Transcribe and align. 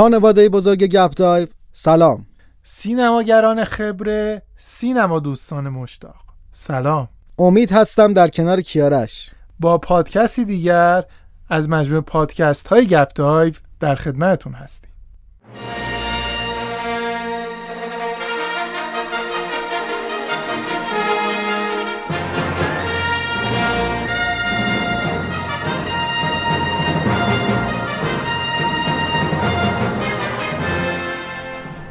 خانواده 0.00 0.48
بزرگ 0.48 0.84
گپ 0.84 1.10
دایو 1.16 1.48
سلام. 1.72 2.26
سینماگران 2.62 3.64
خبره 3.64 4.42
سینما 4.56 5.20
دوستان 5.20 5.68
مشتاق 5.68 6.22
سلام. 6.52 7.08
امید 7.38 7.72
هستم 7.72 8.12
در 8.12 8.28
کنار 8.28 8.60
کیارش. 8.60 9.30
با 9.58 9.78
پادکستی 9.78 10.44
دیگر 10.44 11.04
از 11.48 11.68
مجموعه 11.68 12.00
پادکست 12.00 12.66
های 12.66 12.86
گپ 12.86 13.12
دایو 13.14 13.54
در 13.80 13.94
خدمتتون 13.94 14.52
هستیم. 14.52 14.90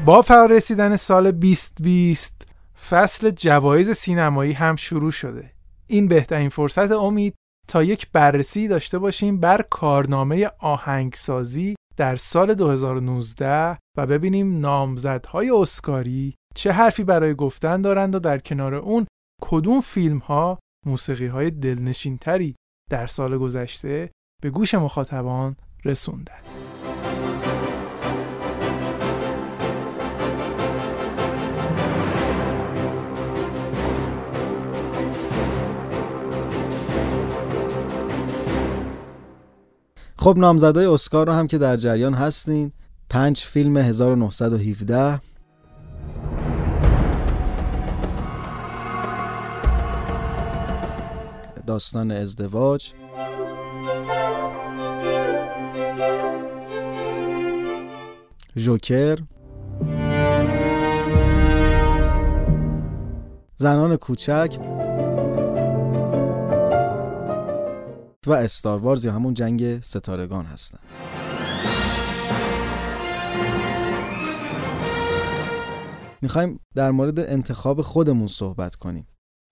با 0.10 0.22
فرارسیدن 0.22 0.96
سال 0.96 1.32
2020 1.32 2.48
فصل 2.90 3.30
جوایز 3.30 3.92
سینمایی 3.92 4.54
هم 4.54 4.76
شروع 4.76 5.12
شده 5.12 5.52
این 5.88 6.08
بهترین 6.08 6.50
فرصت 6.50 6.92
امید 6.92 7.36
تا 7.68 7.84
یک 7.84 8.12
بررسی 8.12 8.68
داشته 8.68 9.00
باشیم 9.00 9.40
بر 9.40 9.62
کارنامه 9.62 10.52
آهنگسازی 10.60 11.76
در 11.98 12.16
سال 12.16 12.54
2019 12.54 13.78
و 13.98 14.08
ببینیم 14.08 14.60
نامزدهای 14.60 15.50
اسکاری 15.50 16.36
چه 16.56 16.72
حرفی 16.72 17.04
برای 17.04 17.34
گفتن 17.34 17.82
دارند 17.82 18.16
و 18.16 18.20
در 18.20 18.40
کنار 18.40 18.76
اون 18.76 19.08
کدوم 19.42 19.82
فیلم 19.82 20.18
ها 20.18 20.60
موسیقی 20.86 21.28
های 21.28 21.52
دلنشین 21.52 22.18
تری 22.18 22.56
در 22.90 23.08
سال 23.08 23.38
گذشته 23.38 24.12
به 24.42 24.50
گوش 24.50 24.76
مخاطبان 24.76 25.56
رسوندند. 25.86 26.69
خب 40.30 40.38
نامزدای 40.38 40.86
اسکار 40.86 41.28
رو 41.28 41.34
هم 41.34 41.48
که 41.48 41.58
در 41.58 41.78
جریان 41.78 42.14
هستین. 42.14 42.72
پنج 43.10 43.38
فیلم 43.38 43.78
1917 43.78 45.22
داستان 51.68 52.12
ازدواج. 52.12 52.92
جوکر. 58.56 59.18
زنان 63.56 63.96
کوچک. 63.96 64.58
و 68.30 68.34
استار 68.34 68.80
وارز 68.80 69.06
یا 69.06 69.12
همون 69.12 69.34
جنگ 69.34 69.82
ستارگان 69.82 70.46
هستن. 70.46 70.80
می‌خوایم 76.22 76.60
در 76.76 76.92
مورد 76.92 77.20
انتخاب 77.20 77.82
خودمون 77.82 78.28
صحبت 78.28 78.76
کنیم. 78.76 79.08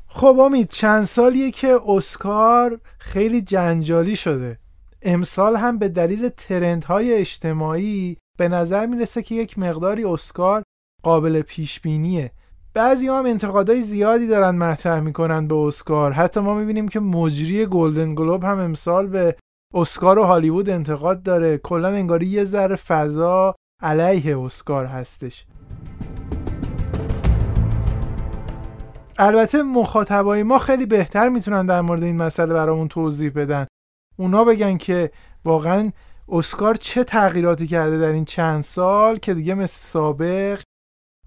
خب 0.07 0.39
امید 0.39 0.69
چند 0.69 1.05
سالیه 1.05 1.51
که 1.51 1.79
اسکار 1.87 2.81
خیلی 2.99 3.41
جنجالی 3.41 4.15
شده. 4.15 4.59
امسال 5.01 5.55
هم 5.55 5.77
به 5.77 5.89
دلیل 5.89 6.29
ترندهای 6.29 7.13
اجتماعی 7.13 8.17
به 8.37 8.47
نظر 8.47 8.85
می‌رسه 8.85 9.21
که 9.21 9.35
یک 9.35 9.59
مقداری 9.59 10.03
اسکار 10.03 10.63
قابل 11.03 11.41
پیش 11.41 11.79
بینیه 11.79 12.31
بعضی 12.77 13.07
هم 13.07 13.25
انتقادهای 13.25 13.83
زیادی 13.83 14.27
دارن 14.27 14.55
مطرح 14.55 14.99
می‌کنن 14.99 15.47
به 15.47 15.55
اسکار. 15.55 16.11
حتی 16.11 16.39
ما 16.39 16.53
می‌بینیم 16.53 16.87
که 16.87 16.99
مجری 16.99 17.65
گلدن 17.65 18.15
گلوب 18.15 18.43
هم 18.43 18.59
امسال 18.59 19.07
به 19.07 19.35
اسکار 19.73 20.19
و 20.19 20.23
هالیوود 20.23 20.69
انتقاد 20.69 21.23
داره. 21.23 21.57
کلا 21.57 21.87
انگاری 21.87 22.25
یه 22.25 22.43
ذره 22.43 22.75
فضا 22.75 23.55
علیه 23.81 24.39
اسکار 24.39 24.85
هستش. 24.85 25.45
البته 29.17 29.63
مخاطبای 29.63 30.43
ما 30.43 30.57
خیلی 30.57 30.85
بهتر 30.85 31.29
می‌تونن 31.29 31.65
در 31.65 31.81
مورد 31.81 32.03
این 32.03 32.17
مسئله 32.17 32.53
برامون 32.53 32.87
توضیح 32.87 33.31
بدن. 33.35 33.67
اونا 34.17 34.43
بگن 34.43 34.77
که 34.77 35.11
واقعا 35.45 35.91
اسکار 36.29 36.75
چه 36.75 37.03
تغییراتی 37.03 37.67
کرده 37.67 37.97
در 37.99 38.11
این 38.11 38.25
چند 38.25 38.61
سال 38.61 39.15
که 39.15 39.33
دیگه 39.33 39.53
مثل 39.53 39.81
سابق 39.81 40.61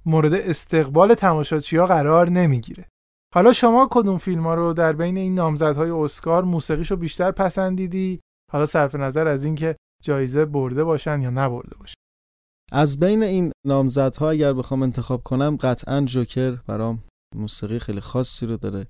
مورد 0.06 0.34
استقبال 0.34 1.14
تماشاچی 1.14 1.78
قرار 1.78 2.30
نمی‌گیره. 2.30 2.88
حالا 3.34 3.52
شما 3.52 3.88
کدوم 3.90 4.18
فیلم 4.18 4.42
ها 4.42 4.54
رو 4.54 4.72
در 4.72 4.92
بین 4.92 5.16
این 5.16 5.34
نامزدهای 5.34 5.90
اسکار 5.90 6.44
موسیقیشو 6.44 6.96
بیشتر 6.96 7.30
پسندیدی؟ 7.30 8.20
حالا 8.52 8.66
صرف 8.66 8.94
نظر 8.94 9.28
از 9.28 9.44
اینکه 9.44 9.76
جایزه 10.02 10.44
برده 10.44 10.84
باشن 10.84 11.20
یا 11.20 11.30
نبرده 11.30 11.76
باشن. 11.76 11.94
از 12.72 12.98
بین 13.00 13.22
این 13.22 13.52
نامزدها 13.66 14.30
اگر 14.30 14.52
بخوام 14.52 14.82
انتخاب 14.82 15.22
کنم 15.22 15.56
قطعا 15.56 16.00
جوکر 16.00 16.50
برام 16.50 17.04
موسیقی 17.36 17.78
خیلی 17.78 18.00
خاصی 18.00 18.46
رو 18.46 18.56
داره. 18.56 18.86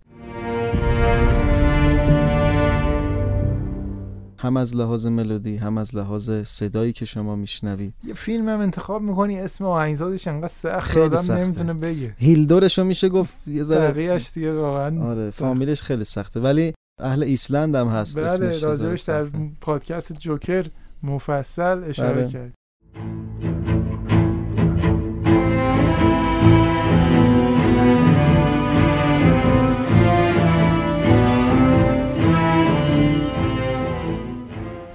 هم 4.41 4.57
از 4.57 4.77
لحاظ 4.77 5.07
ملودی 5.07 5.57
هم 5.57 5.79
از 5.79 5.97
لحاظ 5.97 6.31
صدایی 6.31 6.93
که 6.93 7.05
شما 7.05 7.37
میشنوید. 7.37 7.95
یه 8.05 8.15
فیلم 8.15 8.49
هم 8.49 8.61
انتخاب 8.61 9.03
می‌کنی 9.03 9.41
اسم 9.41 9.65
آهنگسازش 9.65 10.29
انقدر 10.29 10.49
سخت 10.49 10.81
خیلی 10.81 11.05
آدم 11.05 11.35
نمی‌تونه 11.35 11.75
بگه. 11.75 12.15
هیلدورش 12.19 12.79
رو 12.79 12.85
میشه 12.85 13.09
گفت 13.09 13.35
یه 13.47 13.63
ذره 13.63 14.19
دیگه 14.35 14.53
واقعا 14.53 15.03
آره 15.03 15.31
فامیلش 15.31 15.83
خیلی 15.83 16.05
سخته. 16.05 16.41
ولی 16.41 16.73
اهل 16.99 17.23
ایسلند 17.23 17.75
هم 17.75 17.89
هست 17.89 18.19
بله 18.19 18.61
راجبش 18.61 19.03
در 19.03 19.25
پادکست 19.61 20.13
جوکر 20.13 20.67
مفصل 21.03 21.85
اشاره 21.85 22.23
بله. 22.23 22.29
کرد. 22.29 22.55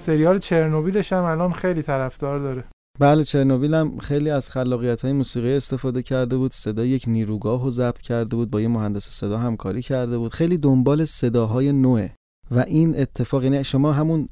سریال 0.06 0.38
چرنوبیلش 0.38 1.14
هم 1.14 1.24
الان 1.24 1.54
خیلی 1.54 1.82
طرفدار 1.82 2.40
داره. 2.40 2.64
بله 3.00 3.24
چرنوبیل 3.24 3.74
هم 3.74 3.98
خیلی 3.98 4.30
از 4.30 4.50
خلاقیت 4.50 5.02
های 5.02 5.14
موسیقی 5.14 5.54
استفاده 5.54 6.02
کرده 6.02 6.38
بود 6.38 6.54
صدا 6.54 6.86
یک 6.86 7.04
نیروگاه 7.08 7.64
رو 7.64 7.72
ضبط 7.72 8.02
کرده 8.02 8.36
بود 8.36 8.52
با 8.52 8.62
یه 8.62 8.68
مهندس 8.68 9.08
صدا 9.08 9.38
همکاری 9.38 9.82
کرده 9.82 10.18
بود. 10.18 10.34
خیلی 10.34 10.58
دنبال 10.58 11.06
صداهای 11.06 11.72
نوعه 11.72 12.16
و 12.52 12.60
این 12.60 13.00
اتفاق 13.00 13.44
یعنی 13.44 13.64
شما 13.64 13.94
همون 13.94 14.28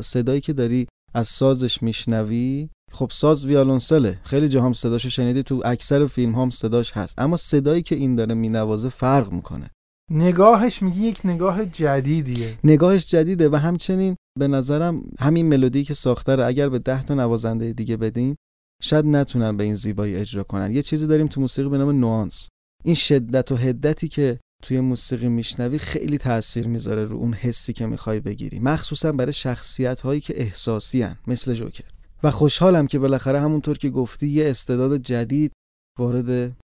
صدایی 0.00 0.40
که 0.40 0.52
داری 0.52 0.86
از 1.14 1.28
سازش 1.28 1.82
میشنوی 1.82 2.68
خب 2.92 3.10
ساز 3.12 3.44
ویالونسله 3.44 4.18
خیلی 4.24 4.48
جا 4.48 4.62
هم 4.62 4.72
صداشو 4.72 5.08
شنیدی 5.08 5.42
تو 5.42 5.62
اکثر 5.64 6.06
فیلم 6.06 6.34
هم 6.34 6.50
صداش 6.50 6.92
هست. 6.92 7.18
اما 7.18 7.36
صدایی 7.36 7.82
که 7.82 7.94
این 7.94 8.14
داره 8.14 8.34
مینوازه 8.34 8.88
فرق 8.88 9.32
می‌کنه. 9.32 9.70
نگاهش 10.10 10.82
میگی 10.82 11.06
یک 11.06 11.20
نگاه 11.24 11.66
جدیدیه. 11.66 12.58
نگاهش 12.64 13.06
جدیده 13.06 13.48
و 13.48 13.56
همچنین 13.56 14.16
به 14.38 14.48
نظرم 14.48 15.02
همین 15.18 15.48
ملودی 15.48 15.84
که 15.84 15.94
ساخته 15.94 16.36
رو 16.36 16.46
اگر 16.46 16.68
به 16.68 16.78
ده 16.78 17.04
تا 17.04 17.14
نوازنده 17.14 17.72
دیگه 17.72 17.96
بدین 17.96 18.36
شاید 18.82 19.06
نتونن 19.06 19.56
به 19.56 19.64
این 19.64 19.74
زیبایی 19.74 20.16
اجرا 20.16 20.42
کنن. 20.42 20.72
یه 20.72 20.82
چیزی 20.82 21.06
داریم 21.06 21.26
تو 21.26 21.40
موسیقی 21.40 21.68
به 21.68 21.78
نام 21.78 22.00
نوانس. 22.00 22.48
این 22.84 22.94
شدت 22.94 23.52
و 23.52 23.56
هدتی 23.56 24.08
که 24.08 24.38
توی 24.62 24.80
موسیقی 24.80 25.28
میشنوی 25.28 25.78
خیلی 25.78 26.18
تاثیر 26.18 26.68
می‌ذاره 26.68 27.04
رو 27.04 27.16
اون 27.16 27.32
حسی 27.32 27.72
که 27.72 27.86
می‌خوای 27.86 28.20
بگیری. 28.20 28.58
مخصوصا 28.58 29.12
برای 29.12 29.32
شخصیت 29.32 30.00
هایی 30.00 30.20
که 30.20 30.40
احساسی 30.40 31.02
هن. 31.02 31.16
مثل 31.26 31.54
جوکر. 31.54 31.90
و 32.22 32.30
خوشحالم 32.30 32.86
که 32.86 32.98
بالاخره 32.98 33.40
همونطور 33.40 33.78
که 33.78 33.90
گفتی 33.90 34.28
یه 34.28 34.50
استعداد 34.50 34.96
جدید 34.96 35.52
وارد 35.98 36.56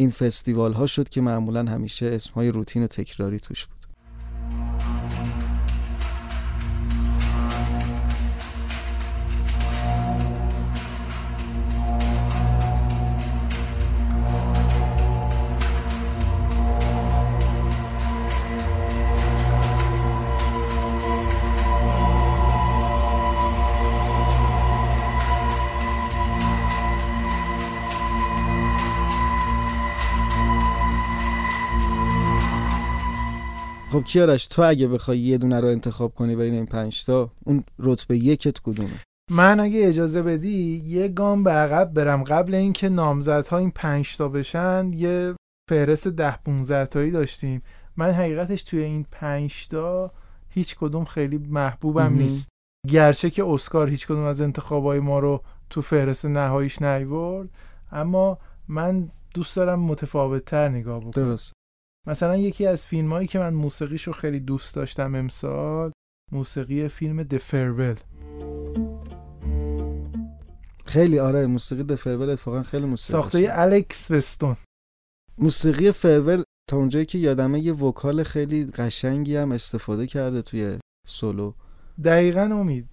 این 0.00 0.10
فستیوال 0.10 0.72
ها 0.72 0.86
شد 0.86 1.08
که 1.08 1.20
معمولا 1.20 1.64
همیشه 1.64 2.06
اسم 2.06 2.34
های 2.34 2.48
روتین 2.48 2.82
و 2.82 2.86
تکراری 2.86 3.40
توش 3.40 3.66
بود. 3.66 3.77
خب 33.92 34.04
کیارش 34.04 34.46
تو 34.46 34.62
اگه 34.62 34.88
بخوای 34.88 35.18
یه 35.18 35.38
دونه 35.38 35.60
رو 35.60 35.68
انتخاب 35.68 36.14
کنی 36.14 36.36
بین 36.36 36.54
این 36.54 36.66
پنج 36.66 37.04
تا 37.04 37.30
اون 37.44 37.64
رتبه 37.78 38.18
یکت 38.18 38.58
کدومه؟ 38.58 39.00
من 39.30 39.60
اگه 39.60 39.88
اجازه 39.88 40.22
بدی 40.22 40.82
یه 40.86 41.08
گام 41.08 41.44
به 41.44 41.50
عقب 41.50 41.94
برم. 41.94 42.24
قبل 42.24 42.54
اینکه 42.54 42.88
نامزدها 42.88 43.58
این 43.58 43.70
پنج 43.70 44.16
تا 44.16 44.28
بشن 44.28 44.90
یه 44.94 45.34
فهرست 45.70 46.08
ده 46.08 46.36
15 46.36 46.86
تایی 46.86 47.10
داشتیم. 47.10 47.62
من 47.96 48.10
حقیقتش 48.10 48.62
توی 48.62 48.82
این 48.82 49.06
پنج 49.10 49.68
تا 49.68 50.10
هیچ 50.48 50.76
کدوم 50.76 51.04
خیلی 51.04 51.38
محبوبم 51.38 52.06
مهم. 52.06 52.22
نیست. 52.22 52.48
گرچه 52.88 53.30
که 53.30 53.44
اسکار 53.44 53.88
هیچ 53.88 54.06
کدوم 54.06 54.24
از 54.24 54.40
انتخابای 54.40 55.00
ما 55.00 55.18
رو 55.18 55.42
تو 55.70 55.82
فهرست 55.82 56.26
نهاییش 56.26 56.82
نیورد 56.82 57.48
اما 57.92 58.38
من 58.68 59.10
دوست 59.34 59.56
دارم 59.56 59.80
متفاوت 59.80 60.44
تر 60.44 60.68
نگاه 60.68 61.00
بکنم. 61.00 61.10
درست. 61.10 61.52
مثلا 62.08 62.36
یکی 62.36 62.66
از 62.66 62.86
فیلم 62.86 63.12
هایی 63.12 63.28
که 63.28 63.38
من 63.38 63.54
موسیقیشو 63.54 64.12
خیلی 64.12 64.40
دوست 64.40 64.74
داشتم 64.74 65.14
امسال 65.14 65.92
موسیقی 66.32 66.88
فیلم 66.88 67.24
The 67.24 67.38
Farewell. 67.50 67.98
خیلی 70.84 71.18
آره 71.18 71.46
موسیقی 71.46 71.82
دفرول 71.82 72.30
اتفاقا 72.30 72.62
خیلی 72.62 72.86
موسیقی 72.86 73.12
ساخته. 73.12 73.48
الکس 73.50 74.10
وستون 74.10 74.56
موسیقی 75.38 75.92
فرول 75.92 76.42
تا 76.70 76.76
اونجایی 76.76 77.06
که 77.06 77.18
یادمه 77.18 77.60
یه 77.60 77.72
وکال 77.72 78.22
خیلی 78.22 78.64
قشنگی 78.64 79.36
هم 79.36 79.52
استفاده 79.52 80.06
کرده 80.06 80.42
توی 80.42 80.78
سولو. 81.06 81.52
دقیقا 82.04 82.40
امید. 82.40 82.88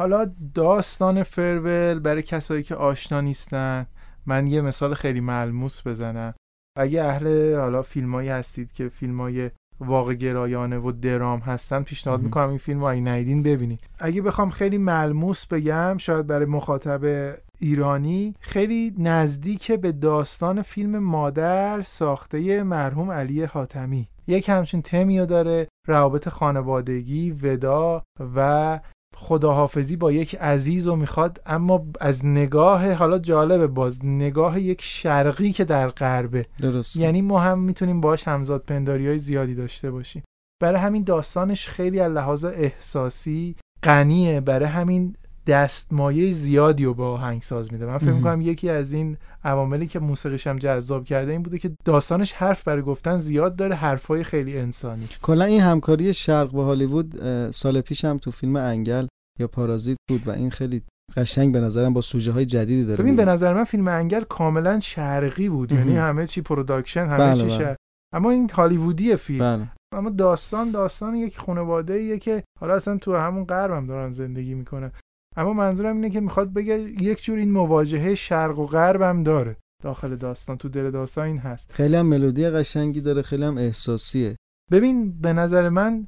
حالا 0.00 0.30
داستان 0.54 1.22
فرول 1.22 1.98
برای 1.98 2.22
کسایی 2.22 2.62
که 2.62 2.74
آشنا 2.74 3.20
نیستن 3.20 3.86
من 4.26 4.46
یه 4.46 4.60
مثال 4.60 4.94
خیلی 4.94 5.20
ملموس 5.20 5.86
بزنم. 5.86 6.34
اگه 6.78 7.02
اهل 7.02 7.54
حالا 7.54 7.82
فیلمایی 7.82 8.28
هستید 8.28 8.72
که 8.72 8.88
فیلمای 8.88 9.50
واقع 9.80 10.14
گرایانه 10.14 10.78
و 10.78 10.92
درام 10.92 11.38
هستن 11.38 11.82
پیشنهاد. 11.82 12.20
می‌کنم 12.20 12.48
این 12.48 12.58
فیلم 12.58 12.80
رو 12.80 12.86
اگه 12.86 13.00
ندیدین 13.00 13.42
ببینید. 13.42 13.80
اگه 13.98 14.22
بخوام 14.22 14.50
خیلی 14.50 14.78
ملموس 14.78 15.46
بگم 15.46 15.96
شاید 15.98 16.26
برای 16.26 16.46
مخاطب 16.46 17.34
ایرانی 17.58 18.34
خیلی 18.40 18.94
نزدیک 18.98 19.72
به 19.72 19.92
داستان 19.92 20.62
فیلم 20.62 20.98
مادر 20.98 21.82
ساخته 21.82 22.62
مرحوم 22.62 23.10
علی 23.10 23.42
حاتمی. 23.42 24.08
یک 24.26 24.48
همچین 24.48 24.82
تمیو 24.82 25.26
داره 25.26 25.68
روابط 25.88 26.28
خانوادگی 26.28 27.30
ودا 27.30 28.02
و 28.36 28.80
خداحافظی 29.20 29.96
با 29.96 30.12
یک 30.12 30.34
عزیز 30.34 30.86
رو 30.86 30.96
می‌خواد 30.96 31.40
اما 31.46 31.86
از 32.00 32.26
نگاه 32.26 32.92
حالا 32.92 33.18
جالبه 33.18 33.66
باز 33.66 34.04
نگاه 34.04 34.60
یک 34.60 34.82
شرقی 34.82 35.52
که 35.52 35.64
در 35.64 35.88
غربه. 35.88 36.46
درست 36.60 36.96
یعنی 36.96 37.22
ما 37.22 37.40
هم 37.40 37.58
می‌تونیم 37.58 38.00
باش 38.00 38.28
همزاد 38.28 38.62
پنداری 38.62 39.08
های 39.08 39.18
زیادی 39.18 39.54
داشته 39.54 39.90
باشیم. 39.90 40.22
برای 40.62 40.80
همین 40.80 41.04
داستانش 41.04 41.68
خیلی 41.68 42.00
از 42.00 42.12
لحاظ 42.12 42.44
احساسی 42.44 43.56
غنیه. 43.82 44.40
برای 44.40 44.68
همین 44.68 45.16
دستمایه 45.46 46.32
زیادی 46.32 46.84
رو 46.84 46.94
به 46.94 47.02
آهنگساز 47.02 47.72
میده 47.72 47.86
من 47.86 47.98
فکر. 47.98 48.12
می‌کنم 48.12 48.40
یکی 48.40 48.68
از 48.68 48.92
این 48.92 49.16
عواملی 49.44 49.86
که 49.86 49.98
موسیقیش 49.98 50.46
هم 50.46 50.58
جذاب 50.58 51.04
کرده 51.04 51.32
این 51.32 51.42
بوده 51.42 51.58
که 51.58 51.70
داستانش 51.84 52.32
حرف 52.32 52.64
برای 52.64 52.82
گفتن 52.82 53.16
زیاد 53.16 53.56
داره 53.56 53.74
حرفای 53.74 54.24
خیلی 54.24 54.58
انسانی 54.58 55.08
کلا 55.22 55.44
این 55.44 55.60
همکاری 55.60 56.12
شرق 56.12 56.50
با 56.50 56.64
هالیوود 56.64 57.50
سال 57.50 57.80
پیش 57.80 58.04
هم 58.04 58.18
تو 58.18 58.30
فیلم 58.30 58.56
انگل 58.56 59.06
یا 59.38 59.46
پارازیت 59.46 59.96
بود 60.08 60.28
و 60.28 60.30
این 60.30 60.50
خیلی 60.50 60.82
قشنگ 61.16 61.52
به 61.52 61.60
نظرم 61.60 61.92
با 61.92 62.00
سوژه 62.00 62.32
های 62.32 62.46
جدیدی 62.46 62.84
داره 62.84 63.02
ببین 63.02 63.16
به. 63.16 63.24
نظر 63.24 63.54
من 63.54 63.64
فیلم 63.64 63.88
انگل 63.88 64.20
کاملا 64.20 64.80
شرقی 64.80 65.48
بود 65.48 65.72
یعنی. 65.72 65.96
همه 65.96 66.26
چی 66.26 66.40
production 66.40 67.06
همه 67.06 67.18
بله، 67.18 67.34
چی 67.34 67.42
بله. 67.42 67.58
شرق 67.58 67.76
اما 68.14 68.30
این 68.30 68.50
هالیوودی 68.50 69.16
فیلم 69.16 69.56
بله 69.56 69.68
اما 69.94 70.10
داستان 70.10 70.70
داستان 70.70 71.14
یک 71.14 71.38
خانواده 71.38 71.94
ایه 71.94 72.18
که 72.18 72.42
حالا 72.60 72.74
اصلا 72.74 72.98
تو 72.98 73.16
همون 73.16 73.44
غرب 73.44 73.70
هم 73.70 73.86
دارن 73.86 74.10
زندگی 74.10 74.54
می‌کنن 74.54 74.92
اما 75.36 75.52
منظورم 75.52 75.96
اینه 75.96 76.10
که 76.10 76.20
می‌خواد 76.20 76.52
بگه 76.52 76.78
یک 76.78 77.22
جور 77.22 77.38
این 77.38 77.52
مواجهه 77.52 78.14
شرق 78.14 78.58
و 78.58 78.66
غرب 78.66 79.02
هم 79.02 79.22
داره. 79.22 79.56
داخل 79.82 80.16
داستان 80.16 80.56
تو 80.56 80.68
دل 80.68 80.90
داستان 80.90 81.26
این 81.26 81.38
هست. 81.38 81.72
خیلی 81.72 81.96
هم 81.96 82.06
ملودی 82.06 82.48
قشنگی 82.48 83.00
داره 83.00 83.22
خیلی 83.22 83.44
هم 83.44 83.58
احساسیه. 83.58 84.36
ببین 84.70 85.20
به 85.20 85.32
نظر 85.32 85.68
من 85.68 86.06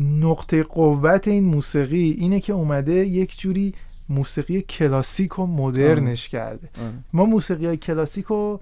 نقطه 0.00 0.62
قوت 0.62 1.28
این 1.28 1.44
موسیقی 1.44 2.10
اینه 2.10 2.40
که 2.40 2.52
اومده 2.52 2.94
یک 2.94 3.38
جوری 3.38 3.74
موسیقی 4.08 4.62
کلاسیک 4.62 5.38
و 5.38 5.46
مدرنش 5.46 6.28
کرده. 6.28 6.70
آره. 6.80 6.92
ما 7.12 7.24
موسیقی 7.24 7.66
های 7.66 7.76
کلاسیک 7.76 8.30
و 8.30 8.58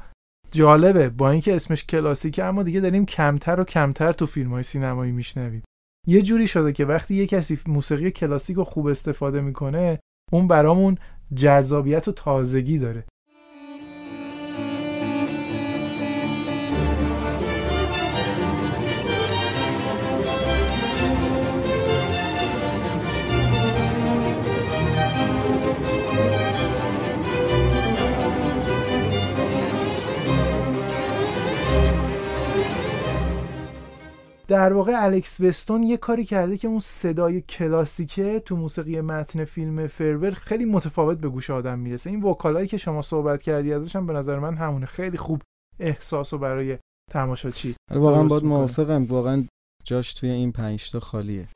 جالبه. 0.51 1.09
با 1.09 1.31
اینکه 1.31 1.57
اسمش 1.57 1.85
کلاسیکه 1.85 2.45
اما 2.45 2.63
دیگه 2.63 2.81
داریم 2.81 3.07
کمتر 3.07 3.61
و 3.61 3.65
کمتر 3.65 4.13
تو 4.13 4.27
فیلم 4.27 4.51
های 4.51 4.63
سینمایی 4.63 5.13
میشنویم. 5.13 5.63
یه 6.07 6.23
جوری 6.23 6.47
شده 6.47 6.73
که 6.73 6.85
وقتی 6.85 7.15
یه 7.15 7.27
کسی 7.27 7.59
موسیقی 7.67 8.11
کلاسیک 8.11 8.57
رو 8.57 8.65
خوب 8.65 8.87
استفاده 8.87 9.41
می‌کنه 9.41 10.01
اون 10.33 10.49
برامون 10.49 10.99
جذابیت 11.35 12.09
و 12.09 12.13
تازگی 12.13 12.79
داره. 12.79 13.05
در 34.51 34.73
واقع 34.73 34.93
الکس 34.97 35.41
وستون 35.41 35.83
یه 35.83 35.97
کاری 35.97 36.25
کرده 36.25 36.57
که 36.57 36.69
اون 36.69 36.79
صدای 36.79 37.41
کلاسیکه 37.41 38.41
تو 38.41 38.57
موسیقی 38.57 39.01
متن 39.01 39.45
فیلم 39.45 39.87
فرور 39.87 40.31
خیلی 40.31 40.65
متفاوت 40.65 41.19
به 41.19 41.29
گوش 41.29 41.51
آدم 41.51 41.79
می‌رسه. 41.79 42.11
این 42.11 42.23
وکالایی 42.23 42.67
که 42.67 42.77
شما 42.77 43.03
صحبت 43.03 43.43
کردی 43.43 43.73
ازش 43.73 43.97
هم 43.97 44.07
به 44.07 44.13
نظر 44.13 44.39
من 44.39 44.55
همونه. 44.55 44.87
خیلی 44.87 45.17
خوب 45.17 45.43
احساس 45.81 46.33
و 46.33 46.39
برای 46.39 46.79
تماشاچی 47.11 47.75
آره، 47.91 48.01
واقعا 48.01 48.25
باید. 48.25 48.45
موافقم. 48.45 49.05
واقعا 49.05 49.45
جاش 49.85 50.15
توی 50.15 50.31
این 50.31 50.53
پنج 50.53 50.91
تا 50.91 51.01
خالیه. 51.01 51.49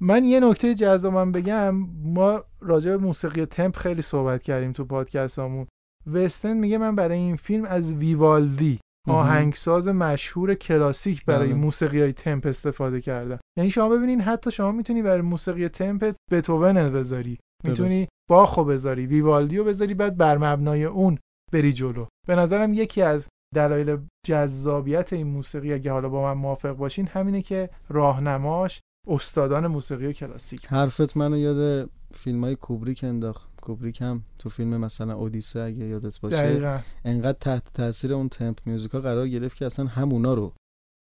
من 0.00 0.24
یه 0.24 0.40
نکته 0.40 0.74
جذابم 0.74 1.32
بگم. 1.32 1.74
ما 2.04 2.44
راجع 2.60 2.90
به 2.90 2.96
موسیقی 2.96 3.46
تمپ 3.46 3.76
خیلی 3.76 4.02
صحبت 4.02 4.42
کردیم 4.42 4.72
تو 4.72 4.84
پادکستمون 4.84 5.66
وستن 6.12 6.56
میگه 6.56 6.78
من 6.78 6.94
برای 6.94 7.18
این 7.18 7.36
فیلم 7.36 7.64
از 7.64 7.94
ویوالدی. 7.94 8.80
آهنگساز 9.08 9.88
مشهور 9.88 10.54
کلاسیک 10.54 11.24
برای 11.24 11.48
بله. 11.48 11.56
موسیقی 11.56 12.00
های 12.00 12.12
تمپ 12.12 12.46
استفاده 12.46 13.00
کردن. 13.00 13.38
یعنی 13.58 13.70
شما 13.70 13.88
ببینین 13.88 14.20
حتی 14.20 14.50
شما 14.50 14.72
می‌تونی 14.72 15.02
برای 15.02 15.20
موسیقی 15.20 15.68
تمپت 15.68 16.16
بتوون 16.30 16.90
بذاری. 16.90 17.38
می‌تونی 17.64 18.08
باخو 18.30 18.64
بذاری 18.64 19.06
ویوالدیو 19.06 19.64
بذاری 19.64 19.94
بعد 19.94 20.16
بر 20.16 20.38
مبنای 20.38 20.84
اون 20.84 21.18
بری 21.52 21.72
جلو. 21.72 22.06
به 22.26 22.34
نظرم 22.34 22.74
یکی 22.74 23.02
از 23.02 23.28
دلایل 23.54 23.96
جذابیت 24.26 25.12
این 25.12 25.26
موسیقی 25.26 25.72
اگه 25.72 25.92
حالا 25.92 26.08
با 26.08 26.22
من 26.22 26.40
موافق 26.40 26.72
باشین 26.72 27.06
همینه 27.06 27.42
که 27.42 27.70
راهنماش 27.88 28.80
استادان 29.08 29.66
موسیقی 29.66 30.12
کلاسیک. 30.12 30.66
حرفت 30.66 31.16
منو 31.16 31.38
یاد 31.38 31.90
فیلم 32.14 32.44
های 32.44 32.56
کوبریک 32.56 33.04
انداخت. 33.04 33.53
کوبریک 33.64 34.02
هم 34.02 34.22
تو 34.38 34.48
فیلم 34.48 34.76
مثلا 34.76 35.14
اودیسه 35.14 35.60
اگه 35.60 35.84
یادت 35.84 36.20
باشه 36.20 36.36
دقیقا. 36.36 36.78
انقدر 37.04 37.38
تحت 37.38 37.62
تاثیر 37.74 38.14
اون 38.14 38.28
تمپ 38.28 38.58
میوزیکا 38.66 39.00
قرار 39.00 39.28
گرفت 39.28 39.56
که 39.56 39.66
اصلا 39.66 39.86
همونا 39.86 40.34
رو 40.34 40.52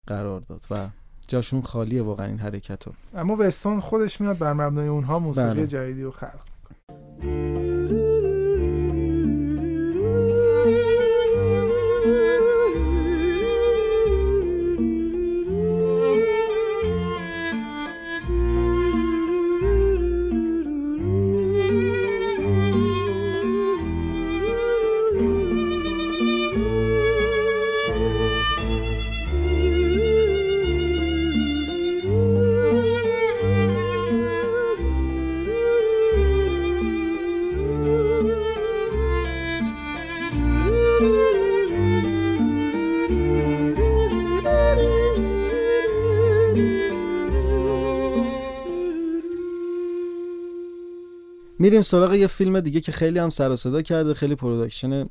قرار 0.08 0.39
داد 0.39 0.65
و 0.72 0.88
جاشون 1.27 1.62
خالیه 1.62 2.01
واقعا 2.01 2.25
این 2.25 2.39
حرکت 2.39 2.88
رو 2.88 2.93
اما 3.15 3.36
وستون 3.39 3.79
خودش 3.79 4.22
میاد 4.22 4.38
بر 4.38 4.53
مبنای 4.53 4.88
اونها 4.88 5.20
موسیقی 5.20 5.48
بله. 5.48 5.67
جدیدی 5.67 6.03
رو 6.03 6.12
خلق 6.12 6.39
میریم 51.64 51.82
سراغ 51.82 52.14
یه 52.14 52.28
فیلم 52.28 52.60
دیگه 52.60 52.82
که 52.82 52.92
خیلی 52.92 53.20
هم 53.20 53.30
سر 53.30 53.52
و 53.52 53.56
صدا 53.56 53.82
کرده 53.82 54.14
خیلی 54.14 54.36
production 54.36 55.10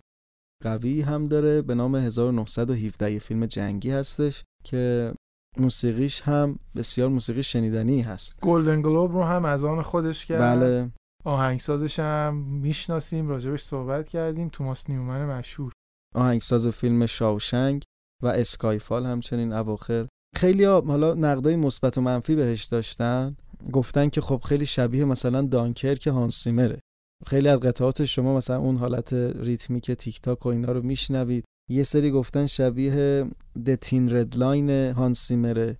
قوی 0.62 1.00
هم 1.00 1.24
داره 1.24 1.62
به 1.62 1.74
نام 1.74 1.96
1917 1.96 3.12
یه 3.12 3.18
فیلم 3.18 3.46
جنگی 3.46 3.90
هستش 3.90 4.44
که 4.64 5.12
موسیقیش 5.58 6.20
هم 6.20 6.58
بسیار 6.76 7.08
موسیقی 7.08 7.42
شنیدنی 7.42 8.00
هست. 8.00 8.40
گلدن 8.42 8.82
گلوب 8.82 9.12
رو 9.12 9.22
هم 9.22 9.44
از 9.44 9.64
آن 9.64 9.82
خودش 9.82 10.26
کرد. 10.26 10.40
بله. 10.40 10.90
آهنگسازش 11.24 11.98
هم 11.98 12.34
می‌شناسیم 12.34 13.28
راجبش 13.28 13.62
صحبت 13.62 14.08
کردیم. 14.08 14.48
توماس 14.48 14.90
نیومن 14.90 15.26
مشهور. 15.26 15.72
آهنگساز 16.14 16.68
فیلم 16.68 17.06
شاوشنک 17.06 17.82
و 18.22 18.26
اسکایفال 18.26 19.06
همچنین 19.06 19.52
اواخر. 19.52 20.06
خیلی 20.36 20.64
ها 20.64 20.80
حالا 20.80 21.14
نقدای 21.14 21.56
مثبت 21.56 21.98
و 21.98 22.00
منفی 22.00 22.34
بهش 22.34 22.64
داشتن. 22.64 23.36
گفتن 23.72 24.08
که 24.08 24.20
خب 24.20 24.40
خیلی 24.44 24.66
شبیه 24.66 25.04
مثلا 25.04 25.42
دانکرک 25.42 26.06
هانس 26.06 26.34
زیمره 26.34 26.80
خیلی 27.26 27.48
از 27.48 27.60
قطعات 27.60 28.04
شما 28.04 28.36
مثلا 28.36 28.58
اون 28.58 28.76
حالت 28.76 29.12
ریتمیک 29.12 29.90
تیک 29.90 30.20
تاک 30.20 30.46
و 30.46 30.48
اینا 30.48 30.72
رو 30.72 30.82
میشنوید. 30.82 31.44
یه 31.70 31.82
سری 31.82 32.10
گفتن 32.10 32.46
شبیه 32.46 33.26
The 33.66 33.88
Thin 33.88 34.16
Red 34.16 34.40
Line 34.40 34.70
هانس 34.70 35.18
زیمره 35.18 35.76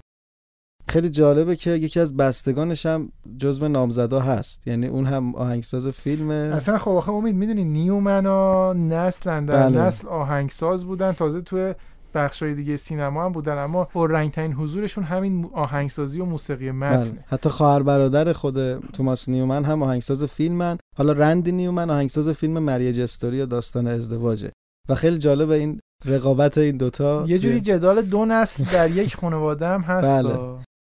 خیلی 0.93 1.11
جالبه 1.11 1.57
که 1.57 1.71
یکی 1.71 2.01
از 2.01 2.17
بستگانش 2.17 2.87
هم 2.87 3.13
جزو 3.39 3.69
نامزدا 3.69 4.21
هست. 4.21 4.67
یعنی 4.67 4.87
اون 4.87 5.07
هم 5.07 5.35
آهنگساز 5.35 5.89
فیلمه. 5.89 6.35
اصلا 6.35 6.79
خب 6.79 6.91
آخه 6.91 7.13
امید 7.13 7.37
می‌دونی 7.37 7.65
نیومنا 7.65 8.73
نسلن 8.73 9.45
در 9.45 9.69
بله. 9.69 9.81
نسل 9.81 10.09
آهنگساز 10.09 10.85
بودن. 10.85 11.13
تازه 11.13 11.41
توی 11.41 11.75
بخشای 12.15 12.55
دیگه 12.55 12.77
سینما 12.77 13.25
هم 13.25 13.33
بودن. 13.33 13.59
اما 13.59 13.85
پررنگترین 13.85 14.53
حضورشون 14.53 15.05
همین 15.05 15.51
آهنگسازی 15.53 16.21
و 16.21 16.25
موسیقی 16.25 16.71
متنه 16.71 17.11
بله. 17.11 17.25
حتی 17.27 17.49
خواهر 17.49 17.83
برادر 17.83 18.33
خود 18.33 18.79
توماس 18.79 19.29
نیومن 19.29 19.65
هم 19.65 19.83
آهنگساز 19.83 20.25
فیلمن. 20.25 20.79
حالا 20.97 21.13
رندی 21.13 21.53
نیومن 21.53 21.91
آهنگساز 21.91 22.29
فیلم 22.29 22.59
مریج 22.59 23.01
استوری 23.01 23.41
و 23.41 23.47
داستان 23.47 23.87
ازدواجه. 23.87 24.53
و 24.89 24.95
خیلی 24.95 25.19
جالبه 25.19 25.55
این 25.55 25.81
رقابت 26.05 26.59
این 26.59 26.77
دوتا 26.77 27.25
یه 27.29 27.39
جوری 27.39 27.61
جدال 27.61 28.03
دو 28.03 28.25
نسل 28.25 28.65
در 28.65 28.91
یک 28.91 29.17
خانواده 29.17 29.67
هم 29.67 29.81
هست. 29.81 30.09
بله. 30.09 30.39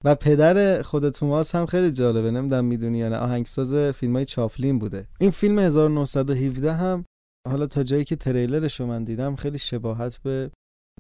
و 0.04 0.16
پدر 0.16 0.82
خود 0.82 1.10
توماس 1.10 1.56
هم 1.56 1.66
خیلی 1.66 1.92
جالبه 1.92 2.32
نمی‌دونم 2.32 2.66
می‌دونی 2.66 2.98
یا 2.98 3.10
نه. 3.10 3.18
آهنگساز 3.18 3.96
فیلم 3.96 4.16
های 4.16 4.26
چاپلین 4.26 4.80
بوده. 4.80 5.08
این 5.20 5.32
فیلم 5.32 5.60
1917 5.60 6.74
هم 6.74 7.06
حالا 7.48 7.68
تا 7.68 7.84
جایی 7.84 8.04
که 8.04 8.16
تریلرش 8.16 8.80
رو 8.80 8.86
من 8.86 9.04
دیدم 9.04 9.36
خیلی 9.36 9.58
شباهت 9.58 10.18
به 10.18 10.52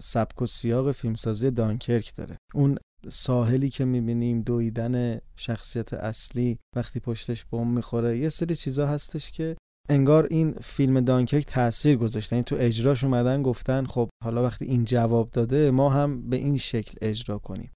سبک 0.02 0.42
و 0.42 0.46
سیاق 0.46 0.92
فیلمسازی 0.92 1.52
دانکرک 1.52 2.16
داره. 2.16 2.38
اون 2.54 2.78
ساحلی 3.10 3.70
که 3.70 3.86
می‌بینیم 3.86 4.42
دویدن 4.42 5.20
شخصیت 5.36 5.94
اصلی 5.94 6.60
وقتی 6.76 7.00
پشتش 7.00 7.46
بم 7.46 7.68
می‌خوره 7.68 8.18
یه 8.18 8.30
سری 8.30 8.56
چیزا 8.56 8.88
هستش 8.88 9.32
که 9.32 9.56
انگار 9.90 10.28
این 10.30 10.52
فیلم 10.52 11.02
دانکرک 11.02 11.46
تاثیر 11.46 11.98
گذاشتن 11.98 12.36
این 12.36 12.44
تو 12.44 12.56
اجراش 12.60 13.04
اومدن 13.04 13.42
گفتن 13.42 13.86
خب 13.86 14.10
حالا 14.24 14.44
وقتی 14.44 14.66
این 14.66 14.86
جواب 14.86 15.32
داده 15.32 15.72
ما 15.72 15.90
هم 15.90 16.30
به 16.30 16.36
این 16.36 16.58
شکل 16.58 16.98
اجرا 17.02 17.38
کنیم. 17.38 17.72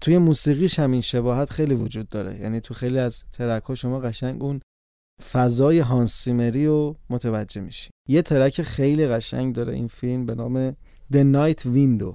توی 0.00 0.18
موسیقیش 0.18 0.78
هم 0.78 0.92
این 0.92 1.00
شباهت 1.00 1.50
خیلی 1.50 1.74
وجود 1.74 2.08
داره. 2.08 2.40
یعنی 2.40 2.60
تو 2.60 2.74
خیلی 2.74 2.98
از 2.98 3.24
ترک 3.32 3.64
ها 3.64 3.74
شما 3.74 4.00
قشنگ 4.00 4.42
اون 4.42 4.60
فضای 5.32 5.78
هانس 5.78 6.12
سیمری 6.12 6.66
رو 6.66 6.96
متوجه 7.10 7.60
میشی. 7.60 7.90
یه 8.08 8.22
ترک 8.22 8.62
خیلی 8.62 9.06
قشنگ 9.06 9.54
داره 9.54 9.72
این 9.74 9.88
فیلم 9.88 10.26
به 10.26 10.34
نام 10.34 10.70
The 11.12 11.24
Night 11.34 11.62
Window. 11.64 12.14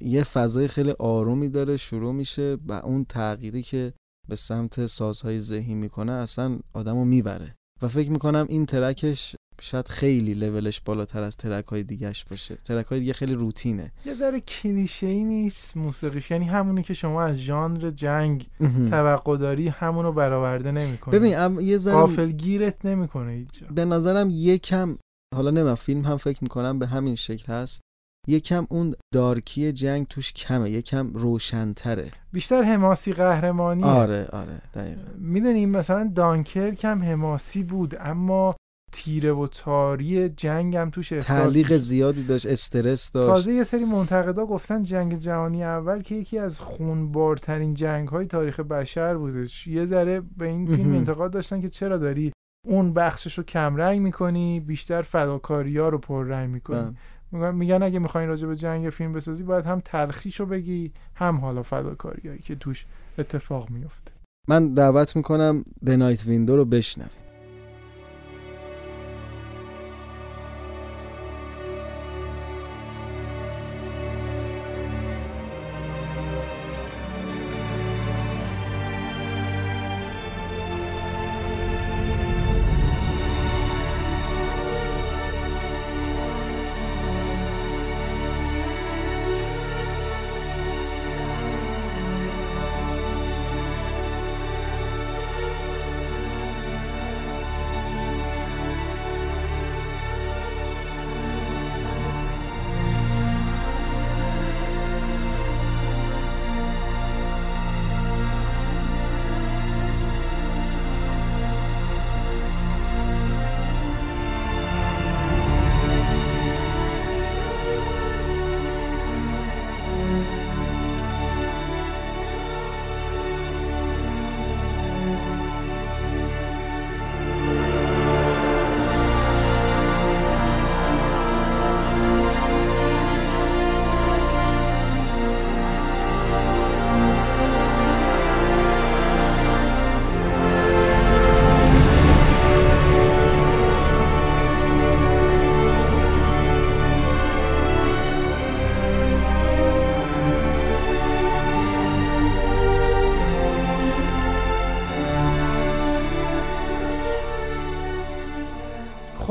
یه 0.00 0.22
فضای 0.22 0.68
خیلی 0.68 0.90
آرومی 0.90 1.48
داره 1.48 1.76
شروع 1.76 2.12
میشه 2.12 2.56
و 2.66 2.72
اون 2.72 3.04
تغییری 3.04 3.62
که 3.62 3.92
به 4.28 4.36
سمت 4.36 4.86
سازهای 4.86 5.40
ذهی 5.40 5.74
می‌کنه 5.74 6.12
اصلا 6.12 6.58
آدمو 6.72 7.04
می‌بره. 7.04 7.54
و 7.82 7.88
فکر 7.88 8.10
می‌کنم 8.10 8.46
این 8.48 8.66
ترکش 8.66 9.36
شاید 9.62 9.88
خیلی 9.88 10.34
لولش 10.34 10.80
بالاتر 10.80 11.22
از 11.22 11.36
ترک 11.36 11.66
های 11.66 11.82
دیگهش 11.82 12.24
باشه. 12.30 12.56
ترک 12.56 12.86
های 12.86 13.00
دیگه 13.00 13.12
خیلی 13.12 13.34
روتینه. 13.34 13.92
یه 14.06 14.14
ذره 14.14 14.40
کلیشه 14.40 15.06
ای 15.06 15.24
نیست 15.24 15.76
موسیقیش. 15.76 16.30
یعنی 16.30 16.44
همونی 16.44 16.82
که 16.82 16.94
شما 16.94 17.22
از 17.22 17.36
ژانر 17.36 17.90
جنگ 17.90 18.46
توقع 18.90 19.36
داری 19.36 19.68
همونو 19.68 20.12
برآورده 20.12 20.70
نمی‌کنه 20.72 21.18
ببین 21.18 21.38
ام- 21.38 21.60
یه 21.60 21.78
ذره 21.78 21.94
غافل 21.94 22.30
گیرت 22.30 22.84
نمی‌کنه 22.86 23.32
هیچ 23.32 23.48
جا. 23.60 23.66
به 23.74 23.84
نظرم 23.84 24.28
یکم 24.30 24.98
حالا 25.34 25.50
نمیم 25.50 25.74
فیلم 25.74 26.04
هم 26.04 26.16
فکر 26.16 26.38
می‌کنم 26.42 26.78
به 26.78 26.86
همین 26.86 27.14
شکل 27.14 27.52
هست. 27.52 27.80
یکم 28.28 28.66
اون 28.70 28.94
دارکی 29.14 29.72
جنگ 29.72 30.06
توش 30.06 30.32
کمه 30.32 30.70
یکم 30.70 31.10
روشنتره. 31.14 32.10
بیشتر 32.32 32.62
حماسی 32.62 33.12
قهرمانی 33.12 33.82
آره 33.84 34.26
آره 34.32 34.60
دقیقا. 34.74 35.02
می‌دونیم 35.18 35.68
مثلا 35.70 36.12
دانکرک 36.14 36.84
هم 36.84 37.02
حماسی 37.02 37.62
بود 37.62 37.94
اما 38.00 38.54
تیره 38.92 39.32
و 39.32 39.46
تاری 39.46 40.28
جنگ 40.28 40.76
هم 40.76 40.90
توش 40.90 41.12
احساس 41.12 41.36
تعلیق. 41.36 41.76
زیادی 41.76 42.22
داشت 42.22 42.46
استرس 42.46 43.12
داشت 43.12 43.28
تازه 43.28 43.52
یه 43.52 43.64
سری 43.64 43.84
منتقدا 43.84 44.46
گفتن 44.46 44.82
جنگ 44.82 45.14
جهانی 45.14 45.64
اول 45.64 46.02
که 46.02 46.14
یکی 46.14 46.38
از 46.38 46.60
خونبارترین 46.60 47.74
جنگ 47.74 48.08
های 48.08 48.26
تاریخ 48.26 48.60
بشر 48.60 49.16
بودش 49.16 49.66
یه 49.66 49.84
ذره 49.84 50.20
به 50.36 50.46
این 50.46 50.76
فیلم. 50.76 50.92
انتقاد 50.92 51.32
داشتن 51.32 51.60
که 51.60 51.68
چرا 51.68 51.98
داری 51.98 52.32
اون 52.66 52.92
بخشش 52.92 53.38
رو 53.38 53.44
کمرنگ 53.44 54.00
می‌کنی 54.00 54.60
بیشتر 54.60 55.02
فداکاری 55.02 55.78
ها 55.78 55.88
رو 55.88 55.98
پررنگ 55.98 56.50
می‌کنی 56.50 56.96
بله. 57.32 57.50
میگن 57.50 57.82
اگه 57.82 57.98
می‌خواین 57.98 58.28
راجع 58.28 58.48
به 58.48 58.56
جنگ 58.56 58.90
فیلم 58.90 59.12
بسازی 59.12 59.42
باید 59.42 59.66
هم 59.66 59.80
تلخیشو 59.84 60.46
بگی 60.46 60.92
هم 61.14 61.36
حالا 61.36 61.62
فداکاریایی 61.62 62.38
که 62.38 62.54
توش 62.54 62.86
اتفاق 63.18 63.70
میفته 63.70 64.12
من 64.48 64.74
دعوت 64.74 65.16
می‌کنم 65.16 65.64
The 65.86 65.90
Night 65.90 66.20
Window 66.20 66.50
رو 66.50 66.64
بشنویم 66.64 67.10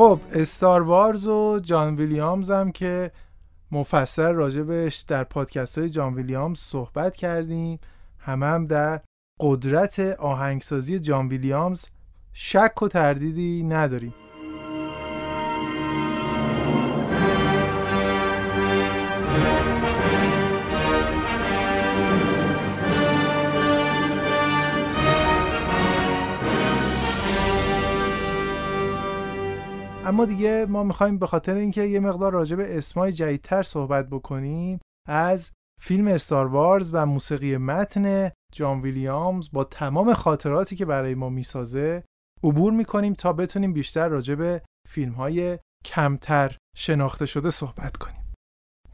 خب 0.09 0.19
استار 0.33 0.81
وارز 0.81 1.27
و 1.27 1.59
جان 1.59 1.95
ویلیامز 1.95 2.51
هم 2.51 2.71
که 2.71 3.11
مفصل 3.71 4.31
راجبش 4.31 4.97
در 4.97 5.23
پادکست 5.23 5.77
های 5.77 5.89
جان 5.89 6.13
ویلیامز 6.13 6.59
صحبت 6.59 7.15
کردیم. 7.15 7.79
همه 8.19 8.45
هم 8.45 8.67
در 8.67 9.01
قدرت 9.39 9.99
آهنگسازی 10.19 10.99
جان 10.99 11.27
ویلیامز 11.27 11.85
شک 12.33 12.81
و 12.81 12.87
تردیدی 12.87 13.63
نداریم. 13.63 14.13
اما 30.19 30.25
دیگه 30.25 30.65
ما 30.69 30.83
می‌خوایم 30.83 31.17
به 31.17 31.27
خاطر 31.27 31.55
اینکه 31.55 31.83
یه 31.83 31.99
مقدار 31.99 32.33
راجع 32.33 32.55
به 32.55 32.77
اسمای 32.77 33.11
جدیدتر 33.11 33.63
صحبت 33.63 34.09
بکنیم 34.09 34.79
از 35.07 35.51
فیلم 35.81 36.07
استار 36.07 36.47
وارز 36.47 36.89
و 36.93 37.05
موسیقی 37.05 37.57
متن 37.57 38.31
جان 38.53 38.81
ویلیامز 38.81 39.49
با 39.53 39.63
تمام 39.63 40.13
خاطراتی 40.13 40.75
که 40.75 40.85
برای 40.85 41.15
ما 41.15 41.29
می‌سازه 41.29 42.03
عبور 42.43 42.73
می‌کنیم 42.73 43.13
تا 43.13 43.33
بتونیم 43.33 43.73
بیشتر 43.73 44.07
راجع 44.07 44.35
به 44.35 44.61
فیلم 44.89 45.11
های 45.11 45.59
کمتر 45.85 46.57
شناخته 46.75 47.25
شده 47.25 47.49
صحبت 47.49 47.97
کنیم. 47.97 48.33